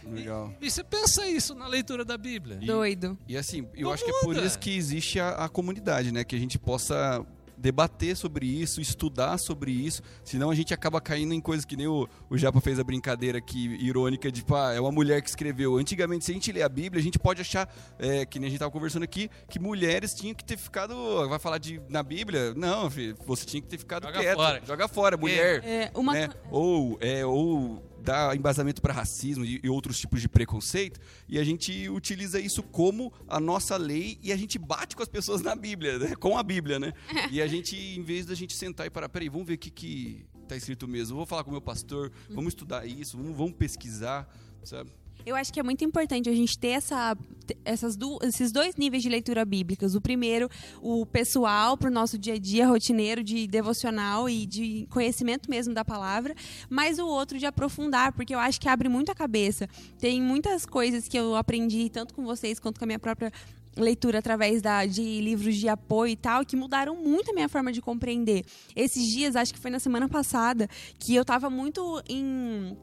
Legal. 0.04 0.54
E 0.60 0.70
você 0.70 0.82
pensa 0.84 1.26
isso 1.26 1.54
na 1.54 1.66
leitura 1.66 2.04
da 2.04 2.16
Bíblia? 2.16 2.58
E- 2.60 2.66
Doido. 2.66 3.18
E 3.26 3.36
assim, 3.36 3.68
eu 3.74 3.84
Não 3.84 3.92
acho 3.92 4.04
que 4.04 4.10
é 4.10 4.20
por 4.20 4.34
muda. 4.34 4.44
isso 4.46 4.58
que 4.58 4.74
existe 4.76 5.18
a, 5.20 5.30
a 5.44 5.48
comunidade, 5.48 6.12
né? 6.12 6.24
Que 6.24 6.36
a 6.36 6.38
gente 6.38 6.58
possa 6.58 7.24
debater 7.58 8.16
sobre 8.16 8.46
isso, 8.46 8.80
estudar 8.80 9.38
sobre 9.38 9.70
isso, 9.70 10.02
senão 10.22 10.50
a 10.50 10.54
gente 10.54 10.72
acaba 10.72 11.00
caindo 11.00 11.34
em 11.34 11.40
coisas 11.40 11.64
que 11.64 11.76
nem 11.76 11.86
o, 11.86 12.08
o 12.30 12.38
Japa 12.38 12.60
fez 12.60 12.78
a 12.78 12.84
brincadeira 12.84 13.38
aqui, 13.38 13.76
irônica, 13.80 14.30
de, 14.30 14.44
pá, 14.44 14.72
é 14.72 14.80
uma 14.80 14.92
mulher 14.92 15.20
que 15.20 15.28
escreveu. 15.28 15.76
Antigamente, 15.76 16.24
se 16.24 16.30
a 16.30 16.34
gente 16.34 16.52
lê 16.52 16.62
a 16.62 16.68
Bíblia, 16.68 17.00
a 17.00 17.04
gente 17.04 17.18
pode 17.18 17.40
achar, 17.40 17.68
é, 17.98 18.24
que 18.24 18.38
nem 18.38 18.46
a 18.46 18.50
gente 18.50 18.58
tava 18.60 18.70
conversando 18.70 19.02
aqui, 19.02 19.30
que 19.48 19.58
mulheres 19.58 20.14
tinham 20.14 20.34
que 20.34 20.44
ter 20.44 20.56
ficado, 20.56 21.28
vai 21.28 21.38
falar 21.38 21.58
de, 21.58 21.80
na 21.88 22.02
Bíblia? 22.02 22.54
Não, 22.54 22.88
filho, 22.90 23.16
você 23.26 23.44
tinha 23.44 23.60
que 23.60 23.68
ter 23.68 23.78
ficado 23.78 24.04
Joga 24.04 24.20
quieto. 24.20 24.36
fora. 24.36 24.62
Joga 24.64 24.88
fora, 24.88 25.16
mulher 25.16 25.62
É, 25.64 25.90
uma 25.94 26.12
né? 26.12 26.28
Ou, 26.50 26.96
é, 27.00 27.26
ou 27.26 27.82
dá 28.00 28.34
embasamento 28.34 28.80
para 28.80 28.92
racismo 28.92 29.44
e, 29.44 29.60
e 29.62 29.68
outros 29.68 29.98
tipos 29.98 30.20
de 30.20 30.28
preconceito, 30.28 31.00
e 31.28 31.38
a 31.38 31.44
gente 31.44 31.88
utiliza 31.88 32.40
isso 32.40 32.62
como 32.62 33.12
a 33.26 33.40
nossa 33.40 33.76
lei 33.76 34.18
e 34.22 34.32
a 34.32 34.36
gente 34.36 34.58
bate 34.58 34.96
com 34.96 35.02
as 35.02 35.08
pessoas 35.08 35.42
na 35.42 35.54
Bíblia, 35.54 35.98
né? 35.98 36.14
com 36.16 36.36
a 36.36 36.42
Bíblia, 36.42 36.78
né? 36.78 36.92
E 37.30 37.42
a 37.42 37.46
gente, 37.48 37.76
em 37.76 38.02
vez 38.02 38.26
da 38.26 38.34
gente 38.34 38.54
sentar 38.54 38.86
e 38.86 38.90
parar, 38.90 39.08
peraí, 39.08 39.28
vamos 39.28 39.46
ver 39.46 39.54
o 39.54 39.58
que, 39.58 39.70
que 39.70 40.26
tá 40.46 40.56
escrito 40.56 40.86
mesmo, 40.88 41.16
vou 41.16 41.26
falar 41.26 41.42
com 41.44 41.50
o 41.50 41.52
meu 41.52 41.60
pastor, 41.62 42.10
vamos 42.30 42.52
estudar 42.52 42.86
isso, 42.86 43.16
vamos, 43.16 43.36
vamos 43.36 43.52
pesquisar, 43.54 44.28
sabe? 44.64 44.90
Eu 45.26 45.36
acho 45.36 45.52
que 45.52 45.60
é 45.60 45.62
muito 45.62 45.84
importante 45.84 46.30
a 46.30 46.32
gente 46.32 46.56
ter 46.58 46.68
essa, 46.68 47.14
essas 47.62 47.96
du- 47.96 48.18
esses 48.22 48.50
dois 48.50 48.76
níveis 48.76 49.02
de 49.02 49.10
leitura 49.10 49.44
bíblicas. 49.44 49.94
O 49.94 50.00
primeiro, 50.00 50.48
o 50.80 51.04
pessoal, 51.04 51.76
para 51.76 51.88
o 51.88 51.92
nosso 51.92 52.16
dia 52.16 52.34
a 52.34 52.38
dia 52.38 52.66
rotineiro 52.66 53.22
de 53.22 53.46
devocional 53.46 54.30
e 54.30 54.46
de 54.46 54.86
conhecimento 54.88 55.50
mesmo 55.50 55.74
da 55.74 55.84
palavra, 55.84 56.34
mas 56.70 56.98
o 56.98 57.06
outro 57.06 57.38
de 57.38 57.44
aprofundar, 57.44 58.12
porque 58.12 58.34
eu 58.34 58.38
acho 58.38 58.58
que 58.58 58.68
abre 58.68 58.88
muito 58.88 59.10
a 59.12 59.14
cabeça. 59.14 59.68
Tem 59.98 60.22
muitas 60.22 60.64
coisas 60.64 61.06
que 61.08 61.18
eu 61.18 61.36
aprendi, 61.36 61.90
tanto 61.90 62.14
com 62.14 62.24
vocês 62.24 62.58
quanto 62.58 62.78
com 62.78 62.84
a 62.84 62.86
minha 62.86 62.98
própria 62.98 63.30
leitura 63.78 64.18
através 64.18 64.60
da, 64.60 64.84
de 64.84 65.20
livros 65.20 65.56
de 65.56 65.68
apoio 65.68 66.12
e 66.12 66.16
tal, 66.16 66.44
que 66.44 66.56
mudaram 66.56 66.96
muito 66.96 67.30
a 67.30 67.34
minha 67.34 67.48
forma 67.48 67.72
de 67.72 67.80
compreender. 67.80 68.44
Esses 68.74 69.06
dias, 69.06 69.36
acho 69.36 69.52
que 69.52 69.60
foi 69.60 69.70
na 69.70 69.78
semana 69.78 70.08
passada, 70.08 70.68
que 70.98 71.14
eu 71.14 71.24
tava 71.24 71.48
muito 71.48 72.02
em 72.08 72.76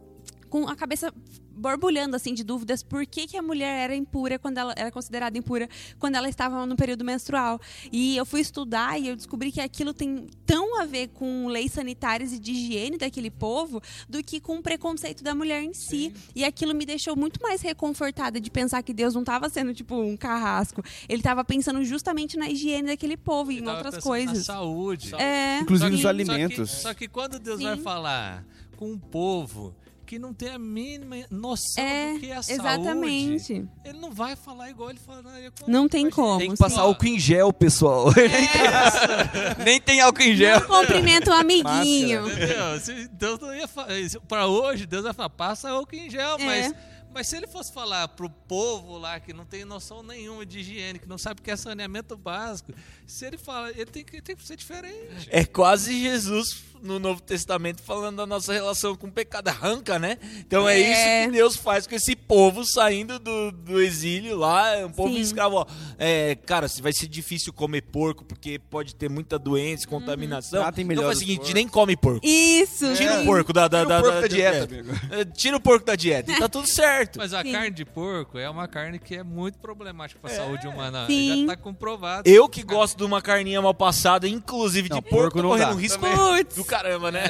com 0.50 0.70
a 0.70 0.76
cabeça 0.76 1.14
borbulhando 1.56 2.16
assim 2.16 2.34
de 2.34 2.44
dúvidas 2.44 2.84
por 2.84 3.06
que, 3.06 3.26
que 3.28 3.38
a 3.38 3.42
mulher 3.42 3.84
era 3.86 3.96
impura 3.96 4.38
quando 4.38 4.58
ela 4.58 4.74
era 4.76 4.92
considerada 4.92 5.38
impura 5.38 5.70
quando 5.98 6.16
ela 6.16 6.28
estava 6.30 6.66
no 6.66 6.76
período 6.76 7.04
menstrual. 7.06 7.60
E 7.92 8.18
eu 8.18 8.26
fui 8.26 8.42
estudar 8.42 9.00
e 9.00 9.08
eu 9.08 9.16
descobri 9.16 9.52
que 9.52 9.62
aquilo 9.62 9.94
tem 9.94 10.28
tão 10.46 10.80
a 10.82 10.86
ver 10.86 11.08
com 11.10 11.48
leis 11.48 11.72
sanitárias 11.72 12.34
e 12.34 12.40
de 12.40 12.52
higiene 12.52 12.98
daquele 12.98 13.32
povo 13.32 13.82
do 14.10 14.24
que 14.24 14.40
com 14.40 14.58
o 14.58 14.62
preconceito 14.62 15.24
da 15.24 15.34
mulher 15.34 15.64
em 15.64 15.74
si. 15.74 16.14
E 16.36 16.44
aquilo 16.44 16.74
me 16.76 16.86
deixou 16.86 17.16
muito 17.16 17.40
mais 17.42 17.62
reconfortada 17.62 18.40
de 18.40 18.52
pensar 18.52 18.84
que 18.84 18.94
Deus 18.94 19.14
não 19.14 19.22
estava 19.22 19.50
sendo 19.50 19.74
tipo 19.74 19.96
um 19.96 20.18
carrasco. 20.18 20.84
Ele 21.08 21.20
estava 21.20 21.44
pensando 21.44 21.84
justamente 21.84 22.38
na 22.38 22.50
higiene 22.50 22.88
daquele 22.90 23.16
povo 23.18 23.52
e 23.52 23.58
Ele 23.58 23.66
em 23.66 23.70
outras 23.70 23.96
pensando 23.96 24.04
na 24.04 24.26
coisas. 24.26 24.46
saúde. 24.46 25.16
É, 25.16 25.60
Inclusive 25.60 25.98
que- 25.98 26.08
alimentos. 26.08 26.70
Só 26.72 26.76
que, 26.78 26.82
só 26.84 26.94
que 26.94 27.08
quando 27.08 27.40
Deus 27.40 27.60
Sim. 27.60 27.66
vai 27.66 27.78
falar 27.78 28.46
com 28.78 28.92
um 28.92 28.98
povo 29.00 29.74
que 30.06 30.20
não 30.20 30.34
tem 30.34 30.50
a 30.50 30.60
mínima 30.60 31.18
noção 31.30 31.84
É, 31.84 32.14
do 32.14 32.20
que 32.20 32.32
é 32.32 32.36
a 32.36 32.40
exatamente. 32.40 33.48
saúde, 33.48 33.70
ele 33.84 34.00
não 34.00 34.12
vai 34.12 34.36
falar 34.36 34.70
igual 34.70 34.90
ele 34.92 35.00
falaria 35.00 35.52
com 35.52 35.70
Não 35.70 35.90
tem 35.90 36.10
como. 36.10 36.38
Tem 36.40 36.52
que 36.52 36.58
passar 36.58 36.82
álcool 36.82 37.06
em 37.08 37.20
gel, 37.20 37.52
pessoal. 37.52 38.08
Nem 39.64 39.80
tem 39.82 40.02
álcool 40.02 40.22
em 40.22 40.36
gel. 40.36 40.60
Não 40.62 40.68
cumprimenta 40.68 41.32
o 41.32 41.34
amiguinho. 41.34 42.28
Entendeu? 42.28 42.80
Se 42.80 43.08
Deus 43.10 43.40
não 43.40 43.54
ia 43.56 43.68
falar. 43.68 43.90
Pra 44.28 44.48
hoje, 44.48 44.86
Deus 44.86 45.04
vai 45.04 45.14
falar, 45.14 45.30
passa 45.30 45.70
álcool 45.70 45.96
em 45.96 46.10
gel, 46.10 46.38
É. 46.40 46.46
mas. 46.46 46.74
Mas 47.14 47.28
se 47.28 47.38
ele 47.38 47.48
fosse 47.48 47.72
falar 47.72 48.10
pro 48.10 48.30
povo 48.30 48.98
lá 48.98 49.22
que 49.22 49.32
não 49.32 49.46
tem 49.46 49.64
noção 49.64 50.04
nenhuma 50.04 50.46
de 50.46 50.60
higiene, 50.60 51.00
que 51.00 51.08
não 51.08 51.18
sabe 51.18 51.40
o 51.40 51.44
que 51.46 51.50
é 51.50 51.56
saneamento 51.56 52.18
básico, 52.18 52.74
se 53.08 53.26
ele 53.26 53.38
fala, 53.38 53.70
ele 53.72 53.86
tem 53.86 54.04
que, 54.04 54.22
tem 54.22 54.36
que 54.36 54.46
ser 54.46 54.58
diferente. 54.58 55.26
É 55.30 55.46
quase 55.46 55.98
Jesus 55.98 56.62
no 56.86 57.00
Novo 57.00 57.22
Testamento 57.22 57.82
falando 57.82 58.18
da 58.18 58.26
nossa 58.26 58.54
relação 58.54 58.96
com 58.96 59.08
o 59.08 59.12
pecado. 59.12 59.48
Arranca, 59.50 59.98
né? 60.00 60.18
Então 60.40 60.68
é, 60.70 60.80
É. 60.80 60.92
isso 60.92 61.28
que 61.28 61.38
Deus 61.38 61.56
faz 61.56 61.88
com 61.88 61.96
esse 61.96 62.16
povo 62.16 62.64
saindo 62.66 63.20
do, 63.20 63.52
do 63.52 63.82
exílio 63.82 64.38
lá, 64.38 64.86
um 64.86 64.92
povo 64.92 65.14
Sim. 65.14 65.20
escravo. 65.22 65.56
Ó, 65.58 65.66
é, 65.98 66.36
cara, 66.46 66.68
vai 66.82 66.94
ser 66.94 67.08
difícil 67.08 67.52
comer 67.52 67.82
porco 67.82 68.24
porque 68.24 68.60
pode 68.60 68.96
ter 68.96 69.10
muita 69.10 69.38
doença, 69.40 69.88
contaminação. 69.88 70.64
Ah, 70.64 70.72
tem 70.72 70.84
então 70.84 70.88
melhor 70.96 71.06
faz 71.08 71.18
o 71.18 71.20
seguinte, 71.22 71.38
porcos. 71.38 71.54
nem 71.54 71.68
come 71.68 71.98
porco. 71.98 72.22
Isso. 72.26 72.94
Tira 72.96 73.22
o 73.22 73.26
porco 73.26 73.52
da, 73.54 73.68
da, 73.68 73.84
Tira 73.86 74.00
o 74.00 74.04
porco 74.04 74.22
da 74.22 74.28
dieta, 74.28 74.58
é. 74.58 74.62
amigo. 74.80 74.96
É, 75.16 75.26
Tira 75.26 75.58
o 75.58 75.60
porco 75.60 75.86
da 75.86 75.96
dieta 75.96 76.32
e 76.32 76.40
tá 76.40 76.48
tudo 76.50 76.68
certo. 76.68 77.18
Mas 77.18 77.34
a 77.34 77.42
Sim. 77.42 77.52
carne 77.52 77.72
de 77.72 77.86
porco 77.86 78.38
é 78.38 78.50
uma 78.50 78.68
carne 78.68 79.00
que 79.00 79.16
é 79.16 79.24
muito 79.24 79.58
problemática 79.60 80.20
para 80.22 80.32
a 80.32 80.36
saúde 80.36 80.68
humana. 80.68 81.06
Sim. 81.08 81.28
Já 81.30 81.36
está 81.54 81.56
comprovado. 81.58 82.30
Eu 82.30 82.48
que 82.50 82.64
gosto 82.64 82.98
de 82.98 83.04
uma 83.04 83.22
carninha 83.22 83.62
mal 83.62 83.74
passada, 83.74 84.28
inclusive 84.28 84.90
Não, 84.90 84.98
de 84.98 85.02
porco, 85.04 85.16
porco 85.16 85.38
tô 85.38 85.44
não 85.44 85.50
correndo 85.50 85.70
dá. 85.70 85.74
um 85.76 85.80
risco 85.80 86.00
Putz. 86.06 86.56
do 86.56 86.66
caramba, 86.78 87.12
né? 87.12 87.24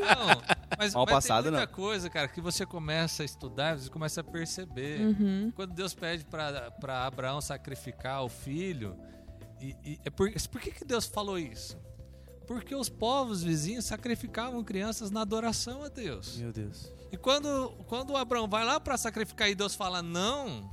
Não, 0.00 0.42
mas, 0.78 0.94
Mal 0.94 1.04
mas 1.04 1.14
passado, 1.14 1.44
tem 1.44 1.52
muita 1.52 1.66
não. 1.66 1.72
coisa, 1.72 2.10
cara, 2.10 2.28
que 2.28 2.40
você 2.40 2.64
começa 2.66 3.22
a 3.22 3.26
estudar, 3.26 3.78
você 3.78 3.88
começa 3.90 4.20
a 4.20 4.24
perceber. 4.24 5.00
Uhum. 5.00 5.52
Quando 5.54 5.72
Deus 5.74 5.94
pede 5.94 6.24
para 6.24 7.06
Abraão 7.06 7.40
sacrificar 7.40 8.22
o 8.24 8.28
filho, 8.28 8.96
e, 9.60 9.74
e- 9.84 10.00
é 10.04 10.10
por, 10.10 10.30
por 10.50 10.60
que, 10.60 10.70
que 10.70 10.84
Deus 10.84 11.06
falou 11.06 11.38
isso? 11.38 11.76
Porque 12.46 12.74
os 12.74 12.88
povos 12.88 13.42
vizinhos 13.42 13.84
sacrificavam 13.86 14.62
crianças 14.62 15.10
na 15.10 15.22
adoração 15.22 15.82
a 15.82 15.88
Deus. 15.88 16.36
Meu 16.36 16.52
Deus. 16.52 16.92
E 17.10 17.16
quando, 17.16 17.70
quando 17.88 18.10
o 18.10 18.16
Abraão 18.16 18.46
vai 18.48 18.64
lá 18.64 18.78
para 18.78 18.96
sacrificar 18.96 19.48
e 19.50 19.54
Deus 19.54 19.74
fala 19.74 20.00
não, 20.02 20.70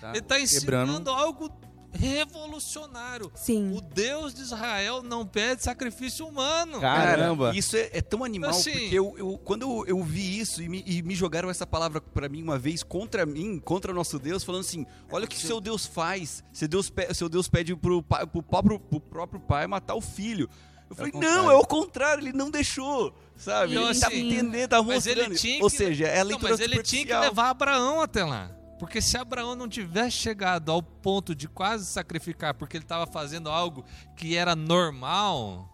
Tá 0.00 0.10
ele 0.10 0.18
está 0.18 0.36
quebrando. 0.38 0.90
ensinando 0.90 1.10
algo 1.10 1.50
revolucionário. 1.92 3.30
Sim. 3.34 3.72
O 3.76 3.80
Deus 3.80 4.34
de 4.34 4.42
Israel 4.42 5.02
não 5.02 5.26
pede 5.26 5.62
sacrifício 5.62 6.26
humano. 6.26 6.80
Caramba. 6.80 7.46
Cara, 7.46 7.58
isso 7.58 7.76
é, 7.76 7.90
é 7.92 8.00
tão 8.02 8.24
animal, 8.24 8.50
Assim- 8.50 8.70
porque 8.72 8.94
eu, 8.98 9.14
eu- 9.18 9.38
quando 9.44 9.62
eu, 9.62 9.84
eu 9.98 10.02
vi 10.04 10.38
isso 10.38 10.62
e 10.62 10.68
me, 10.68 10.82
e 10.86 11.02
me 11.02 11.14
jogaram 11.14 11.48
essa 11.50 11.66
palavra 11.66 12.00
pra 12.00 12.28
mim 12.28 12.42
uma 12.42 12.58
vez 12.58 12.82
contra 12.82 13.24
mim, 13.26 13.58
contra 13.58 13.90
o 13.92 13.94
nosso 13.94 14.18
Deus, 14.18 14.44
falando 14.44 14.62
assim: 14.62 14.86
olha 15.10 15.24
o 15.24 15.28
que 15.28 15.38
seu 15.38 15.60
Deus 15.60 15.86
faz. 15.86 16.42
Seu 16.52 16.68
Deus, 16.68 16.90
pe- 16.90 17.12
seu 17.14 17.28
Deus 17.28 17.48
pede 17.48 17.74
pro, 17.76 18.02
pai, 18.02 18.26
pro, 18.26 18.42
próprio, 18.42 18.78
pro 18.78 19.00
próprio 19.00 19.40
pai 19.40 19.66
matar 19.66 19.94
o 19.94 20.00
filho. 20.00 20.48
Eu 20.88 20.94
falei, 20.94 21.10
não, 21.12 21.20
contrário. 21.20 21.50
é 21.50 21.54
o 21.56 21.66
contrário, 21.66 22.22
ele 22.22 22.32
não 22.32 22.48
deixou, 22.48 23.12
sabe? 23.36 23.72
E 23.72 23.74
eu, 23.74 23.90
ele 23.90 23.98
tá 23.98 24.06
assim, 24.06 24.20
entendendo, 24.30 24.68
tá 24.70 24.80
mostrando. 24.80 25.32
Ou 25.60 25.68
que- 25.68 25.76
seja, 25.76 26.06
é 26.06 26.20
a 26.20 26.24
Não, 26.24 26.30
leitura 26.30 26.52
mas 26.52 26.60
ele 26.60 26.80
tinha 26.80 27.04
que 27.04 27.12
levar 27.12 27.50
Abraão 27.50 28.00
até 28.00 28.24
lá. 28.24 28.52
Porque 28.78 29.00
se 29.00 29.16
Abraão 29.16 29.54
não 29.56 29.68
tivesse 29.68 30.12
chegado 30.16 30.70
ao 30.70 30.82
ponto 30.82 31.34
de 31.34 31.48
quase 31.48 31.86
sacrificar 31.86 32.54
porque 32.54 32.76
ele 32.76 32.84
estava 32.84 33.06
fazendo 33.06 33.48
algo 33.48 33.84
que 34.16 34.36
era 34.36 34.54
normal, 34.54 35.72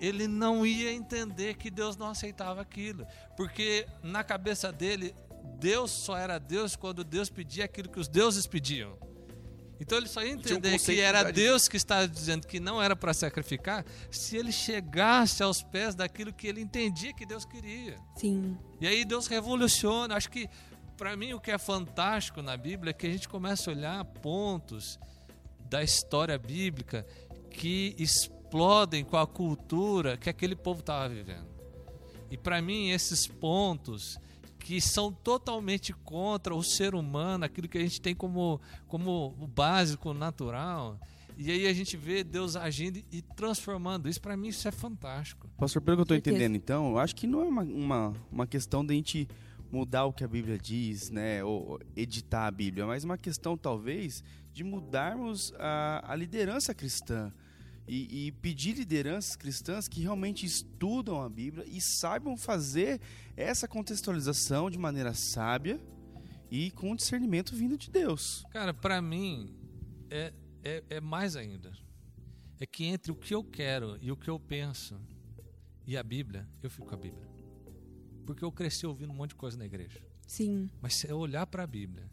ele 0.00 0.26
não 0.26 0.66
ia 0.66 0.92
entender 0.92 1.54
que 1.54 1.70
Deus 1.70 1.96
não 1.96 2.08
aceitava 2.08 2.60
aquilo. 2.60 3.06
Porque 3.36 3.86
na 4.02 4.24
cabeça 4.24 4.72
dele, 4.72 5.14
Deus 5.58 5.90
só 5.90 6.16
era 6.16 6.38
Deus 6.38 6.74
quando 6.76 7.04
Deus 7.04 7.30
pedia 7.30 7.64
aquilo 7.64 7.88
que 7.88 8.00
os 8.00 8.08
deuses 8.08 8.46
pediam. 8.46 8.98
Então 9.78 9.98
ele 9.98 10.08
só 10.08 10.22
ia 10.24 10.30
um 10.34 10.38
entender 10.38 10.72
conceito 10.72 10.98
que 10.98 11.04
era 11.04 11.22
de- 11.24 11.32
Deus 11.32 11.68
que 11.68 11.76
estava 11.76 12.08
dizendo 12.08 12.46
que 12.46 12.58
não 12.58 12.82
era 12.82 12.96
para 12.96 13.12
sacrificar 13.12 13.84
se 14.10 14.34
ele 14.36 14.50
chegasse 14.50 15.42
aos 15.42 15.62
pés 15.62 15.94
daquilo 15.94 16.32
que 16.32 16.46
ele 16.46 16.62
entendia 16.62 17.12
que 17.12 17.26
Deus 17.26 17.44
queria. 17.44 17.98
Sim. 18.16 18.56
E 18.80 18.86
aí 18.86 19.04
Deus 19.04 19.26
revoluciona. 19.26 20.16
Acho 20.16 20.30
que 20.30 20.48
para 20.96 21.16
mim 21.16 21.32
o 21.34 21.40
que 21.40 21.50
é 21.50 21.58
fantástico 21.58 22.42
na 22.42 22.56
Bíblia 22.56 22.90
é 22.90 22.92
que 22.92 23.06
a 23.06 23.10
gente 23.10 23.28
começa 23.28 23.70
a 23.70 23.74
olhar 23.74 24.04
pontos 24.04 24.98
da 25.68 25.82
história 25.82 26.38
bíblica 26.38 27.06
que 27.50 27.94
explodem 27.98 29.04
com 29.04 29.16
a 29.16 29.26
cultura 29.26 30.16
que 30.16 30.30
aquele 30.30 30.56
povo 30.56 30.80
estava 30.80 31.08
vivendo. 31.08 31.48
E 32.30 32.36
para 32.36 32.60
mim 32.62 32.90
esses 32.90 33.26
pontos 33.26 34.18
que 34.58 34.80
são 34.80 35.12
totalmente 35.12 35.92
contra 35.92 36.54
o 36.54 36.62
ser 36.62 36.94
humano, 36.94 37.44
aquilo 37.44 37.68
que 37.68 37.78
a 37.78 37.82
gente 37.82 38.00
tem 38.00 38.14
como 38.14 38.60
como 38.88 39.34
o 39.38 39.46
básico, 39.46 40.10
o 40.10 40.14
natural. 40.14 40.98
E 41.38 41.50
aí 41.50 41.66
a 41.66 41.72
gente 41.72 41.96
vê 41.98 42.24
Deus 42.24 42.56
agindo 42.56 42.98
e 43.12 43.20
transformando. 43.20 44.08
Isso 44.08 44.20
para 44.20 44.36
mim 44.36 44.48
isso 44.48 44.66
é 44.66 44.72
fantástico. 44.72 45.48
Pastor, 45.58 45.82
pelo 45.82 45.98
que 45.98 46.02
eu 46.02 46.16
Certeza. 46.16 46.36
entendendo, 46.36 46.56
então, 46.56 46.92
eu 46.92 46.98
acho 46.98 47.14
que 47.14 47.26
não 47.26 47.42
é 47.42 47.44
uma, 47.44 47.62
uma, 47.62 48.12
uma 48.32 48.46
questão 48.46 48.84
de 48.84 48.94
a 48.94 48.96
gente 48.96 49.28
mudar 49.76 50.06
o 50.06 50.12
que 50.12 50.24
a 50.24 50.28
Bíblia 50.28 50.58
diz, 50.58 51.10
né, 51.10 51.44
ou 51.44 51.78
editar 51.94 52.46
a 52.46 52.50
Bíblia, 52.50 52.86
mas 52.86 53.04
uma 53.04 53.18
questão, 53.18 53.56
talvez, 53.56 54.24
de 54.52 54.64
mudarmos 54.64 55.52
a, 55.58 56.12
a 56.12 56.16
liderança 56.16 56.74
cristã 56.74 57.32
e, 57.86 58.26
e 58.26 58.32
pedir 58.32 58.74
lideranças 58.74 59.36
cristãs 59.36 59.86
que 59.86 60.00
realmente 60.00 60.44
estudam 60.46 61.22
a 61.22 61.28
Bíblia 61.28 61.64
e 61.68 61.80
saibam 61.80 62.36
fazer 62.36 63.00
essa 63.36 63.68
contextualização 63.68 64.70
de 64.70 64.78
maneira 64.78 65.14
sábia 65.14 65.80
e 66.50 66.70
com 66.70 66.96
discernimento 66.96 67.54
vindo 67.54 67.76
de 67.76 67.90
Deus. 67.90 68.44
Cara, 68.50 68.72
pra 68.72 69.02
mim 69.02 69.54
é, 70.10 70.32
é, 70.64 70.82
é 70.88 71.00
mais 71.00 71.36
ainda. 71.36 71.72
É 72.58 72.66
que 72.66 72.84
entre 72.84 73.12
o 73.12 73.14
que 73.14 73.34
eu 73.34 73.44
quero 73.44 73.98
e 74.00 74.10
o 74.10 74.16
que 74.16 74.30
eu 74.30 74.40
penso 74.40 74.98
e 75.86 75.96
a 75.96 76.02
Bíblia, 76.02 76.48
eu 76.62 76.70
fico 76.70 76.86
com 76.86 76.94
a 76.94 76.98
Bíblia. 76.98 77.35
Porque 78.26 78.44
eu 78.44 78.52
cresci 78.52 78.86
ouvindo 78.86 79.12
um 79.12 79.14
monte 79.14 79.30
de 79.30 79.36
coisa 79.36 79.56
na 79.56 79.64
igreja. 79.64 80.00
Sim. 80.26 80.68
Mas 80.82 80.96
se 80.96 81.08
eu 81.08 81.16
olhar 81.16 81.46
pra 81.46 81.66
Bíblia 81.66 82.10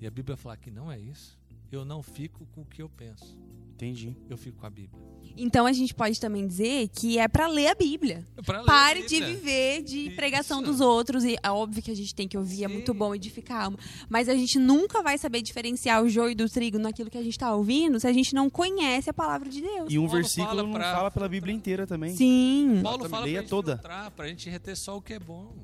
e 0.00 0.06
a 0.06 0.10
Bíblia 0.10 0.36
falar 0.36 0.56
que 0.56 0.70
não 0.70 0.90
é 0.90 0.98
isso, 0.98 1.38
eu 1.70 1.84
não 1.84 2.02
fico 2.02 2.46
com 2.46 2.62
o 2.62 2.66
que 2.66 2.82
eu 2.82 2.88
penso. 2.88 3.38
Entendi. 3.74 4.16
Eu 4.28 4.36
fico 4.36 4.58
com 4.58 4.66
a 4.66 4.70
Bíblia. 4.70 5.11
Então 5.36 5.66
a 5.66 5.72
gente 5.72 5.94
pode 5.94 6.20
também 6.20 6.46
dizer 6.46 6.88
que 6.88 7.18
é 7.18 7.26
pra 7.28 7.46
ler 7.46 7.68
a 7.68 7.74
Bíblia. 7.74 8.26
É 8.36 8.42
pra 8.42 8.58
ler 8.58 8.62
a 8.62 8.66
Pare 8.66 9.02
de 9.02 9.08
Bíblia. 9.20 9.34
viver 9.34 9.82
de 9.82 9.98
Isso. 10.08 10.16
pregação 10.16 10.62
dos 10.62 10.80
outros. 10.80 11.24
E 11.24 11.36
é 11.42 11.50
óbvio 11.50 11.82
que 11.82 11.90
a 11.90 11.96
gente 11.96 12.14
tem 12.14 12.28
que 12.28 12.36
ouvir, 12.36 12.64
é 12.64 12.68
Sim. 12.68 12.74
muito 12.74 12.92
bom 12.94 13.14
edificar 13.14 13.60
a 13.60 13.64
alma. 13.64 13.78
Mas 14.08 14.28
a 14.28 14.34
gente 14.34 14.58
nunca 14.58 15.02
vai 15.02 15.16
saber 15.18 15.42
diferenciar 15.42 16.02
o 16.02 16.08
joio 16.08 16.34
do 16.36 16.48
trigo 16.48 16.78
naquilo 16.78 17.08
que 17.10 17.18
a 17.18 17.22
gente 17.22 17.38
tá 17.38 17.54
ouvindo 17.54 17.98
se 17.98 18.06
a 18.06 18.12
gente 18.12 18.34
não 18.34 18.50
conhece 18.50 19.08
a 19.10 19.14
palavra 19.14 19.48
de 19.48 19.60
Deus. 19.60 19.86
E 19.92 19.98
um 19.98 20.02
Paulo 20.06 20.16
versículo 20.22 20.48
fala 20.56 20.70
pra- 20.72 20.94
fala 20.94 21.10
pela 21.10 21.28
Bíblia 21.28 21.54
inteira 21.54 21.86
também. 21.86 22.14
Sim. 22.16 22.80
Paulo 22.82 23.08
fala 23.08 23.24
Leia 23.24 23.34
pra 23.36 23.42
gente 23.42 23.50
toda. 23.50 23.72
filtrar, 23.76 24.10
pra 24.10 24.28
gente 24.28 24.48
reter 24.50 24.76
só 24.76 24.96
o 24.96 25.02
que 25.02 25.14
é 25.14 25.18
bom. 25.18 25.54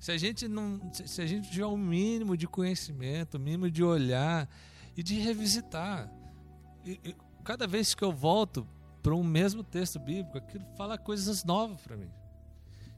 Se 0.00 0.10
a 0.10 0.16
gente 0.16 0.48
não, 0.48 0.80
se- 1.04 1.20
a 1.20 1.26
gente 1.26 1.50
tiver 1.50 1.66
um 1.66 1.76
mínimo 1.76 2.34
de 2.36 2.46
conhecimento, 2.46 3.36
um 3.36 3.40
mínimo 3.40 3.70
de 3.70 3.84
olhar 3.84 4.48
e 4.96 5.02
de 5.02 5.14
revisitar. 5.20 6.10
E- 6.86 6.98
e 7.04 7.14
cada 7.44 7.66
vez 7.66 7.94
que 7.94 8.02
eu 8.02 8.10
volto 8.10 8.66
para 9.02 9.14
um 9.14 9.22
mesmo 9.22 9.62
texto 9.62 9.98
bíblico, 9.98 10.38
aquilo 10.38 10.64
fala 10.76 10.98
coisas 10.98 11.44
novas 11.44 11.80
para 11.80 11.96
mim. 11.96 12.10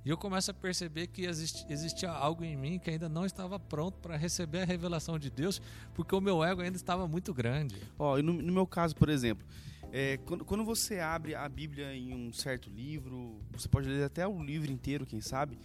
E 0.05 0.11
eu 0.11 0.17
começo 0.17 0.51
a 0.51 0.55
perceber 0.55 1.07
que 1.07 1.23
existia 1.25 2.11
algo 2.11 2.43
em 2.43 2.57
mim 2.57 2.79
que 2.79 2.91
ainda 2.91 3.09
não 3.09 3.25
estava 3.25 3.59
pronto 3.61 3.99
para 3.99 4.17
receber 4.17 4.63
a 4.63 4.65
revelação 4.65 5.17
de 5.17 5.31
Deus, 5.31 5.63
porque 5.95 6.13
o 6.13 6.21
meu 6.21 6.43
ego 6.43 6.61
ainda 6.61 6.77
estava 6.77 7.07
muito 7.07 7.33
grande. 7.33 7.77
Ó, 7.97 8.19
e 8.19 8.23
no, 8.23 8.33
no 8.33 8.53
meu 8.53 8.67
caso, 8.67 8.97
por 8.97 9.09
exemplo, 9.09 9.47
é, 9.93 10.17
quando, 10.25 10.45
quando 10.45 10.65
você 10.65 10.99
abre 10.99 11.37
a 11.37 11.49
Bíblia 11.49 11.95
em 11.95 12.13
um 12.13 12.33
certo 12.33 12.69
livro, 12.69 13.39
você 13.53 13.69
pode 13.69 13.89
ler 13.89 14.03
até 14.03 14.27
o 14.27 14.43
livro 14.43 14.73
inteiro, 14.73 15.07
quem 15.07 15.21
sabe. 15.21 15.57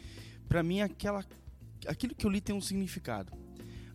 Pra 0.48 0.62
mim, 0.62 0.82
aquela, 0.82 1.26
aquilo 1.88 2.14
que 2.14 2.26
eu 2.26 2.30
li 2.30 2.40
tem 2.40 2.54
um 2.54 2.62
significado. 2.62 3.34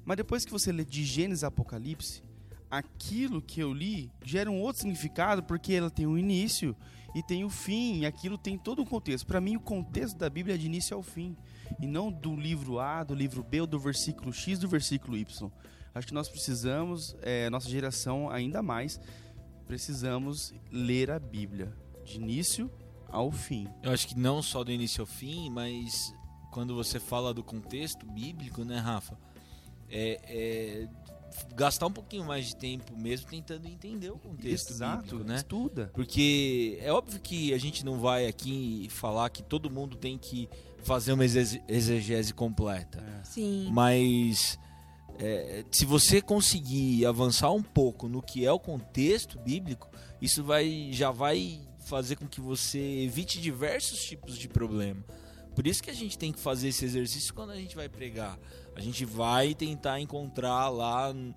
Mas 0.04 0.16
depois 0.16 0.44
que 0.44 0.50
você 0.50 0.72
lê 0.72 0.84
de 0.84 1.04
Gênesis 1.04 1.44
a 1.44 1.48
Apocalipse, 1.48 2.20
aquilo 2.72 3.42
que 3.42 3.60
eu 3.60 3.70
li 3.70 4.10
gera 4.24 4.50
um 4.50 4.58
outro 4.58 4.80
significado, 4.80 5.42
porque 5.42 5.74
ela 5.74 5.90
tem 5.90 6.06
um 6.06 6.16
início 6.16 6.74
e 7.14 7.22
tem 7.22 7.44
o 7.44 7.50
fim, 7.50 7.98
e 7.98 8.06
aquilo 8.06 8.38
tem 8.38 8.56
todo 8.56 8.80
um 8.80 8.86
contexto. 8.86 9.26
Pra 9.26 9.42
mim, 9.42 9.56
o 9.56 9.60
contexto 9.60 10.16
da 10.16 10.30
Bíblia 10.30 10.54
é 10.54 10.58
de 10.58 10.64
início 10.64 10.96
ao 10.96 11.02
fim, 11.02 11.36
e 11.78 11.86
não 11.86 12.10
do 12.10 12.34
livro 12.34 12.80
A, 12.80 13.04
do 13.04 13.14
livro 13.14 13.42
B, 13.42 13.60
ou 13.60 13.66
do 13.66 13.78
versículo 13.78 14.32
X, 14.32 14.58
do 14.58 14.66
versículo 14.66 15.18
Y. 15.18 15.50
Acho 15.94 16.06
que 16.06 16.14
nós 16.14 16.30
precisamos, 16.30 17.14
é, 17.20 17.50
nossa 17.50 17.68
geração 17.68 18.30
ainda 18.30 18.62
mais, 18.62 18.98
precisamos 19.66 20.54
ler 20.70 21.10
a 21.10 21.18
Bíblia 21.18 21.76
de 22.06 22.16
início 22.16 22.70
ao 23.06 23.30
fim. 23.30 23.68
Eu 23.82 23.92
acho 23.92 24.08
que 24.08 24.18
não 24.18 24.40
só 24.40 24.64
do 24.64 24.72
início 24.72 25.02
ao 25.02 25.06
fim, 25.06 25.50
mas 25.50 26.14
quando 26.50 26.74
você 26.74 26.98
fala 26.98 27.34
do 27.34 27.44
contexto 27.44 28.06
bíblico, 28.06 28.64
né, 28.64 28.78
Rafa? 28.78 29.18
É, 29.90 30.18
é 30.24 30.88
gastar 31.54 31.86
um 31.86 31.92
pouquinho 31.92 32.24
mais 32.24 32.46
de 32.46 32.56
tempo 32.56 32.96
mesmo 32.96 33.28
tentando 33.28 33.66
entender 33.66 34.10
o 34.10 34.18
contexto 34.18 34.74
bíblico, 34.74 35.24
né? 35.24 35.36
Estuda. 35.36 35.90
Porque 35.94 36.78
é 36.80 36.92
óbvio 36.92 37.20
que 37.20 37.52
a 37.54 37.58
gente 37.58 37.84
não 37.84 37.98
vai 37.98 38.26
aqui 38.26 38.88
falar 38.90 39.28
que 39.30 39.42
todo 39.42 39.70
mundo 39.70 39.96
tem 39.96 40.18
que 40.18 40.48
fazer 40.82 41.12
uma 41.12 41.24
exege- 41.24 41.62
exegese 41.68 42.34
completa. 42.34 43.02
Sim. 43.24 43.68
Mas 43.72 44.58
é, 45.18 45.64
se 45.70 45.84
você 45.84 46.20
conseguir 46.20 47.06
avançar 47.06 47.50
um 47.52 47.62
pouco 47.62 48.08
no 48.08 48.20
que 48.22 48.44
é 48.44 48.52
o 48.52 48.58
contexto 48.58 49.38
bíblico, 49.38 49.88
isso 50.20 50.42
vai, 50.42 50.88
já 50.92 51.10
vai 51.10 51.60
fazer 51.86 52.16
com 52.16 52.26
que 52.26 52.40
você 52.40 52.78
evite 52.78 53.40
diversos 53.40 54.00
tipos 54.00 54.38
de 54.38 54.48
problema. 54.48 55.04
Por 55.54 55.66
isso 55.66 55.82
que 55.82 55.90
a 55.90 55.94
gente 55.94 56.16
tem 56.16 56.32
que 56.32 56.40
fazer 56.40 56.68
esse 56.68 56.84
exercício 56.84 57.34
quando 57.34 57.50
a 57.50 57.56
gente 57.56 57.76
vai 57.76 57.88
pregar. 57.88 58.38
A 58.82 58.84
gente 58.84 59.04
vai 59.04 59.54
tentar 59.54 60.00
encontrar 60.00 60.68
lá 60.68 61.12
no, 61.12 61.32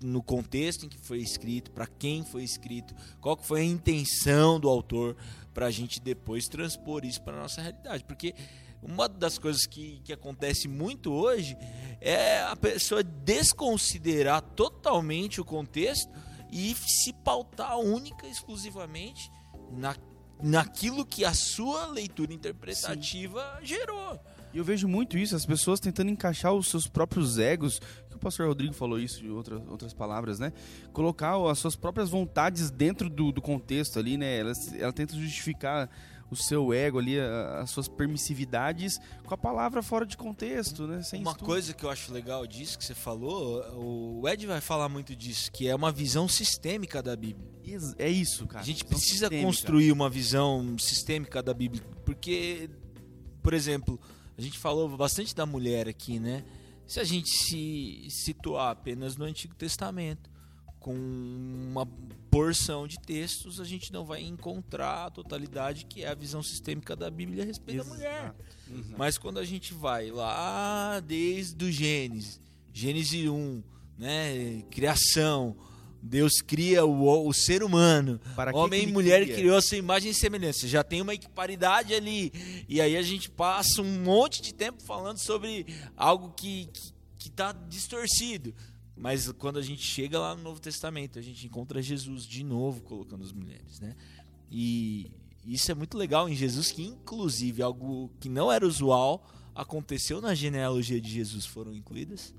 no 0.00 0.22
contexto 0.22 0.86
em 0.86 0.88
que 0.88 0.98
foi 0.98 1.18
escrito, 1.18 1.72
para 1.72 1.84
quem 1.84 2.24
foi 2.24 2.44
escrito, 2.44 2.94
qual 3.20 3.36
que 3.36 3.44
foi 3.44 3.62
a 3.62 3.64
intenção 3.64 4.60
do 4.60 4.68
autor, 4.68 5.16
para 5.52 5.66
a 5.66 5.70
gente 5.72 6.00
depois 6.00 6.46
transpor 6.46 7.04
isso 7.04 7.20
para 7.22 7.40
nossa 7.40 7.60
realidade. 7.60 8.04
Porque 8.04 8.36
uma 8.80 9.08
das 9.08 9.36
coisas 9.36 9.66
que, 9.66 10.00
que 10.04 10.12
acontece 10.12 10.68
muito 10.68 11.12
hoje 11.12 11.56
é 12.00 12.40
a 12.42 12.54
pessoa 12.54 13.02
desconsiderar 13.02 14.40
totalmente 14.40 15.40
o 15.40 15.44
contexto 15.44 16.08
e 16.52 16.72
se 16.76 17.12
pautar 17.12 17.80
única 17.80 18.28
e 18.28 18.30
exclusivamente 18.30 19.28
na, 19.72 19.96
naquilo 20.40 21.04
que 21.04 21.24
a 21.24 21.34
sua 21.34 21.86
leitura 21.86 22.32
interpretativa 22.32 23.58
gerou. 23.60 24.20
E 24.52 24.58
eu 24.58 24.64
vejo 24.64 24.88
muito 24.88 25.16
isso, 25.16 25.36
as 25.36 25.46
pessoas 25.46 25.78
tentando 25.80 26.10
encaixar 26.10 26.52
os 26.52 26.68
seus 26.68 26.86
próprios 26.88 27.38
egos, 27.38 27.80
que 28.08 28.16
o 28.16 28.18
pastor 28.18 28.48
Rodrigo 28.48 28.74
falou 28.74 28.98
isso 28.98 29.24
em 29.24 29.30
outra, 29.30 29.62
outras 29.68 29.92
palavras, 29.94 30.38
né? 30.40 30.52
Colocar 30.92 31.36
as 31.50 31.58
suas 31.58 31.76
próprias 31.76 32.10
vontades 32.10 32.70
dentro 32.70 33.08
do, 33.08 33.30
do 33.30 33.40
contexto 33.40 33.98
ali, 33.98 34.16
né? 34.16 34.38
Ela, 34.40 34.52
ela 34.78 34.92
tenta 34.92 35.14
justificar 35.16 35.88
o 36.28 36.36
seu 36.36 36.72
ego 36.72 36.98
ali, 36.98 37.18
a- 37.18 37.60
as 37.60 37.70
suas 37.70 37.88
permissividades 37.88 39.00
com 39.24 39.34
a 39.34 39.36
palavra 39.38 39.82
fora 39.82 40.04
de 40.06 40.16
contexto, 40.16 40.86
né? 40.86 41.02
Sem 41.02 41.20
Uma 41.22 41.32
estudo. 41.32 41.46
coisa 41.46 41.72
que 41.74 41.84
eu 41.84 41.90
acho 41.90 42.12
legal 42.12 42.44
disso 42.46 42.76
que 42.78 42.84
você 42.84 42.94
falou, 42.94 43.64
o 44.20 44.28
Ed 44.28 44.46
vai 44.46 44.60
falar 44.60 44.88
muito 44.88 45.14
disso, 45.14 45.50
que 45.52 45.66
é 45.68 45.74
uma 45.74 45.90
visão 45.92 46.28
sistêmica 46.28 47.00
da 47.02 47.14
Bíblia. 47.16 47.48
É 47.98 48.08
isso, 48.08 48.46
cara. 48.48 48.62
A 48.62 48.66
gente 48.66 48.84
precisa 48.84 49.26
sistêmica. 49.26 49.46
construir 49.46 49.92
uma 49.92 50.10
visão 50.10 50.76
sistêmica 50.78 51.40
da 51.42 51.54
Bíblia, 51.54 51.82
porque, 52.04 52.68
por 53.42 53.54
exemplo, 53.54 54.00
a 54.40 54.42
gente 54.42 54.58
falou 54.58 54.88
bastante 54.96 55.34
da 55.34 55.44
mulher 55.44 55.86
aqui, 55.86 56.18
né? 56.18 56.42
Se 56.86 56.98
a 56.98 57.04
gente 57.04 57.28
se 57.28 58.06
situar 58.08 58.70
apenas 58.70 59.14
no 59.14 59.26
Antigo 59.26 59.54
Testamento, 59.54 60.30
com 60.78 60.94
uma 60.94 61.84
porção 62.30 62.88
de 62.88 62.98
textos, 62.98 63.60
a 63.60 63.64
gente 63.64 63.92
não 63.92 64.02
vai 64.02 64.22
encontrar 64.22 65.04
a 65.04 65.10
totalidade 65.10 65.84
que 65.84 66.02
é 66.02 66.08
a 66.08 66.14
visão 66.14 66.42
sistêmica 66.42 66.96
da 66.96 67.10
Bíblia 67.10 67.42
a 67.42 67.46
respeito 67.46 67.84
da 67.84 67.90
mulher. 67.90 68.24
Exato, 68.24 68.44
exato. 68.72 68.94
Mas 68.96 69.18
quando 69.18 69.38
a 69.38 69.44
gente 69.44 69.74
vai 69.74 70.10
lá 70.10 71.00
desde 71.00 71.62
o 71.62 71.70
Gênesis, 71.70 72.40
Gênesis 72.72 73.28
1, 73.28 73.62
né, 73.98 74.62
criação, 74.70 75.54
Deus 76.02 76.40
cria 76.40 76.84
o, 76.84 77.26
o 77.26 77.32
ser 77.32 77.62
humano, 77.62 78.20
Para 78.34 78.56
homem 78.56 78.84
e 78.84 78.86
mulher 78.86 79.22
cria? 79.22 79.36
criou 79.36 79.56
a 79.56 79.62
sua 79.62 79.76
imagem 79.76 80.10
e 80.10 80.14
semelhança. 80.14 80.66
Já 80.66 80.82
tem 80.82 81.02
uma 81.02 81.14
equiparidade 81.14 81.94
ali. 81.94 82.32
E 82.68 82.80
aí 82.80 82.96
a 82.96 83.02
gente 83.02 83.30
passa 83.30 83.82
um 83.82 84.02
monte 84.02 84.40
de 84.40 84.54
tempo 84.54 84.82
falando 84.82 85.18
sobre 85.18 85.66
algo 85.96 86.32
que 86.32 86.66
que, 86.66 86.92
que 87.18 87.30
tá 87.30 87.52
distorcido. 87.52 88.54
Mas 88.96 89.30
quando 89.32 89.58
a 89.58 89.62
gente 89.62 89.82
chega 89.82 90.18
lá 90.18 90.34
no 90.34 90.42
Novo 90.42 90.60
Testamento, 90.60 91.18
a 91.18 91.22
gente 91.22 91.46
encontra 91.46 91.80
Jesus 91.80 92.26
de 92.26 92.44
novo 92.44 92.82
colocando 92.82 93.24
as 93.24 93.32
mulheres, 93.32 93.80
né? 93.80 93.96
E 94.50 95.10
isso 95.46 95.70
é 95.70 95.74
muito 95.74 95.96
legal 95.96 96.28
em 96.28 96.34
Jesus, 96.34 96.70
que 96.70 96.82
inclusive 96.82 97.62
algo 97.62 98.10
que 98.20 98.28
não 98.28 98.52
era 98.52 98.66
usual 98.66 99.26
aconteceu 99.54 100.20
na 100.20 100.34
genealogia 100.34 101.00
de 101.00 101.10
Jesus, 101.10 101.46
foram 101.46 101.74
incluídas 101.74 102.34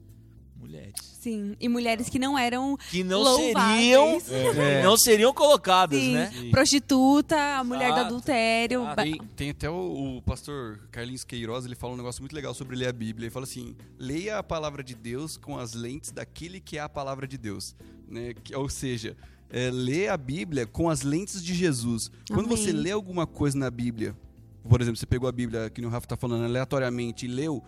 mulheres. 0.62 0.94
Sim. 1.20 1.56
E 1.60 1.68
mulheres 1.68 2.08
que 2.10 2.18
não 2.18 2.38
eram 2.38 2.78
Que 2.90 3.04
não 3.04 3.22
louváveis. 3.22 4.24
seriam, 4.24 4.58
É. 4.64 4.78
que 4.80 4.84
não 4.88 4.98
seriam 4.98 5.34
colocadas, 5.34 6.00
Sim. 6.00 6.14
né? 6.14 6.32
Prostituta, 6.52 7.36
a 7.60 7.64
mulher 7.64 7.88
do 7.90 7.94
Exato. 7.96 8.06
adultério. 8.06 8.82
Exato. 8.82 8.96
ba- 8.96 9.04
Tem, 9.04 9.18
tem 9.36 9.50
até 9.50 9.70
o, 9.70 10.18
o 10.18 10.22
pastor 10.22 10.80
Carlinhos 10.92 11.24
Queiroz, 11.24 11.66
ele 11.66 11.76
fala 11.76 11.94
um 11.94 11.98
negócio 11.98 12.22
muito 12.22 12.34
legal 12.34 12.54
sobre 12.54 12.76
ler 12.76 12.88
a 12.88 12.94
Bíblia. 12.94 13.26
Ele 13.26 13.32
fala 13.34 13.46
assim: 13.46 13.76
leia 14.00 14.38
a 14.38 14.44
palavra 14.44 14.84
de 14.84 14.96
Deus 14.96 15.38
com 15.38 15.58
as 15.58 15.74
lentes 15.74 16.12
daquele 16.12 16.60
que 16.60 16.78
é 16.78 16.82
a 16.82 16.90
palavra 16.90 17.28
de 17.28 17.38
Deus. 17.38 17.76
Né? 18.08 18.34
Que- 18.44 18.56
ou 18.56 18.68
seja, 18.70 19.16
é, 19.50 19.70
lê 19.72 20.08
a 20.08 20.18
Bíblia 20.18 20.66
com 20.66 20.90
as 20.90 21.02
lentes 21.02 21.44
de 21.44 21.54
Jesus. 21.54 22.10
Quando 22.28 22.46
Amém. 22.46 22.58
você 22.58 22.72
lê 22.72 22.92
alguma 22.92 23.28
coisa 23.28 23.58
na 23.58 23.70
Bíblia, 23.70 24.16
por 24.68 24.80
exemplo, 24.82 24.98
você 24.98 25.06
pegou 25.06 25.28
a 25.28 25.32
Bíblia, 25.32 25.70
que 25.70 25.84
o 25.86 25.90
Rafa 25.90 26.06
está 26.06 26.16
falando, 26.18 26.46
aleatoriamente, 26.46 27.26
e 27.26 27.30
leu, 27.30 27.64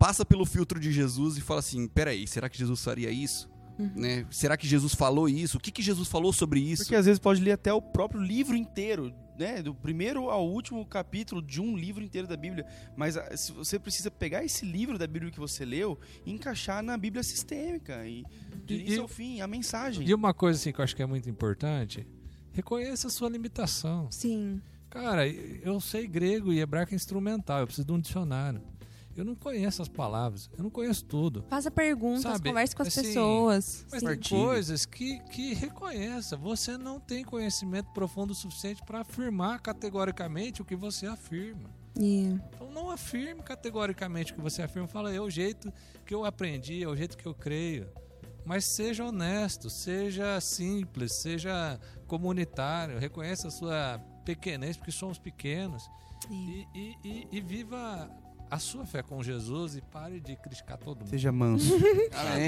passa 0.00 0.24
pelo 0.24 0.46
filtro 0.46 0.80
de 0.80 0.90
Jesus 0.90 1.36
e 1.36 1.40
fala 1.42 1.60
assim: 1.60 1.86
peraí, 1.86 2.26
será 2.26 2.48
que 2.48 2.56
Jesus 2.58 2.82
faria 2.82 3.10
isso? 3.10 3.48
Uhum. 3.78 3.92
Né? 3.96 4.26
Será 4.30 4.56
que 4.56 4.66
Jesus 4.66 4.94
falou 4.94 5.28
isso? 5.28 5.56
O 5.58 5.60
que, 5.60 5.70
que 5.70 5.80
Jesus 5.82 6.08
falou 6.08 6.32
sobre 6.32 6.58
isso? 6.60 6.82
Porque 6.82 6.96
às 6.96 7.06
vezes 7.06 7.18
pode 7.18 7.40
ler 7.40 7.52
até 7.52 7.72
o 7.72 7.80
próprio 7.80 8.20
livro 8.20 8.54
inteiro, 8.56 9.14
né? 9.38 9.62
Do 9.62 9.74
primeiro 9.74 10.28
ao 10.28 10.46
último 10.46 10.84
capítulo 10.84 11.40
de 11.40 11.60
um 11.62 11.76
livro 11.76 12.02
inteiro 12.04 12.26
da 12.28 12.36
Bíblia. 12.36 12.66
Mas 12.96 13.16
ah, 13.16 13.34
se 13.36 13.52
você 13.52 13.78
precisa 13.78 14.10
pegar 14.10 14.44
esse 14.44 14.66
livro 14.66 14.98
da 14.98 15.06
Bíblia 15.06 15.30
que 15.32 15.38
você 15.38 15.64
leu 15.64 15.98
e 16.26 16.30
encaixar 16.32 16.82
na 16.82 16.96
Bíblia 16.98 17.22
sistêmica. 17.22 18.06
E 18.06 18.22
do 18.66 18.72
E- 18.74 18.80
início 18.80 18.96
e- 18.96 19.00
ao 19.00 19.08
fim, 19.08 19.40
a 19.40 19.46
mensagem. 19.46 20.06
E 20.06 20.12
uma 20.12 20.34
coisa 20.34 20.58
assim 20.58 20.72
que 20.72 20.80
eu 20.80 20.84
acho 20.84 20.94
que 20.96 21.02
é 21.02 21.06
muito 21.06 21.30
importante, 21.30 22.06
reconheça 22.52 23.06
a 23.06 23.10
sua 23.10 23.30
limitação. 23.30 24.08
Sim. 24.10 24.60
Cara, 24.90 25.26
eu 25.26 25.80
sei 25.80 26.06
grego 26.06 26.52
e 26.52 26.58
hebraico 26.60 26.94
instrumental, 26.94 27.60
eu 27.60 27.66
preciso 27.66 27.86
de 27.86 27.92
um 27.92 28.00
dicionário. 28.00 28.60
Eu 29.16 29.24
não 29.24 29.34
conheço 29.34 29.82
as 29.82 29.88
palavras, 29.88 30.48
eu 30.56 30.62
não 30.62 30.70
conheço 30.70 31.04
tudo. 31.04 31.44
Faça 31.48 31.70
perguntas, 31.70 32.22
Sabe, 32.22 32.48
converse 32.48 32.74
com 32.76 32.82
as 32.82 32.88
assim, 32.88 33.02
pessoas. 33.02 33.86
Mas 33.90 34.02
tem 34.02 34.20
coisas 34.38 34.86
que, 34.86 35.18
que 35.30 35.52
reconheça. 35.52 36.36
Você 36.36 36.78
não 36.78 37.00
tem 37.00 37.24
conhecimento 37.24 37.90
profundo 37.92 38.30
o 38.30 38.34
suficiente 38.34 38.82
para 38.84 39.00
afirmar 39.00 39.60
categoricamente 39.60 40.62
o 40.62 40.64
que 40.64 40.76
você 40.76 41.06
afirma. 41.06 41.68
E- 41.98 42.38
Então 42.54 42.70
não 42.70 42.88
afirme 42.90 43.42
categoricamente 43.42 44.32
o 44.32 44.36
que 44.36 44.40
você 44.40 44.62
afirma. 44.62 44.86
Fala, 44.86 45.12
é 45.12 45.20
o 45.20 45.28
jeito 45.28 45.72
que 46.06 46.14
eu 46.14 46.24
aprendi, 46.24 46.82
é 46.82 46.88
o 46.88 46.96
jeito 46.96 47.18
que 47.18 47.26
eu 47.26 47.34
creio. 47.34 47.88
Mas 48.44 48.64
seja 48.74 49.04
honesto, 49.04 49.68
seja 49.68 50.40
simples, 50.40 51.20
seja 51.20 51.78
comunitário, 52.06 52.98
reconheça 52.98 53.48
a 53.48 53.50
sua 53.50 53.98
pequenez, 54.24 54.76
porque 54.76 54.92
somos 54.92 55.18
pequenos. 55.18 55.82
E, 56.30 56.66
e- 56.74 56.96
e- 57.04 57.28
e 57.32 57.40
viva 57.40 58.08
a 58.50 58.58
sua 58.58 58.84
fé 58.84 59.02
com 59.02 59.22
Jesus 59.22 59.76
e 59.76 59.80
pare 59.80 60.18
de 60.18 60.34
criticar 60.36 60.76
todo 60.76 60.98
mundo. 60.98 61.08
Seja 61.08 61.30
manso. 61.30 61.72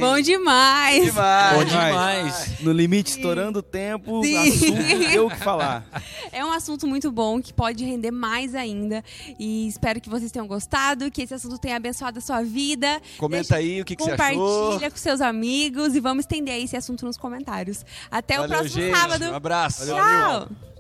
Bom 0.00 0.20
demais! 0.20 1.04
Demais. 1.04 1.56
Bom 1.56 1.64
demais. 1.64 2.60
no 2.60 2.72
limite, 2.72 3.12
estourando 3.12 3.60
o 3.60 3.62
tempo, 3.62 4.22
Sim. 4.24 4.36
assunto 4.36 5.10
deu 5.10 5.26
o 5.26 5.30
que 5.30 5.36
falar. 5.36 5.86
É 6.32 6.44
um 6.44 6.50
assunto 6.50 6.86
muito 6.86 7.12
bom 7.12 7.40
que 7.40 7.52
pode 7.52 7.84
render 7.84 8.10
mais 8.10 8.54
ainda. 8.54 9.04
E 9.38 9.68
espero 9.68 10.00
que 10.00 10.08
vocês 10.08 10.32
tenham 10.32 10.46
gostado, 10.46 11.10
que 11.10 11.22
esse 11.22 11.34
assunto 11.34 11.58
tenha 11.58 11.76
abençoado 11.76 12.18
a 12.18 12.22
sua 12.22 12.42
vida. 12.42 13.00
Comenta 13.18 13.56
aí 13.56 13.80
o 13.80 13.84
que, 13.84 13.94
que 13.94 14.02
você 14.02 14.12
achou. 14.12 14.64
Compartilha 14.64 14.90
com 14.90 14.96
seus 14.96 15.20
amigos 15.20 15.94
e 15.94 16.00
vamos 16.00 16.24
estender 16.24 16.62
esse 16.62 16.76
assunto 16.76 17.04
nos 17.04 17.16
comentários. 17.16 17.84
Até 18.10 18.38
o 18.38 18.42
Valeu, 18.42 18.58
próximo 18.58 18.82
gente. 18.82 18.96
sábado. 18.96 19.24
Um 19.26 19.34
abraço. 19.34 19.86
Tchau! 19.86 20.70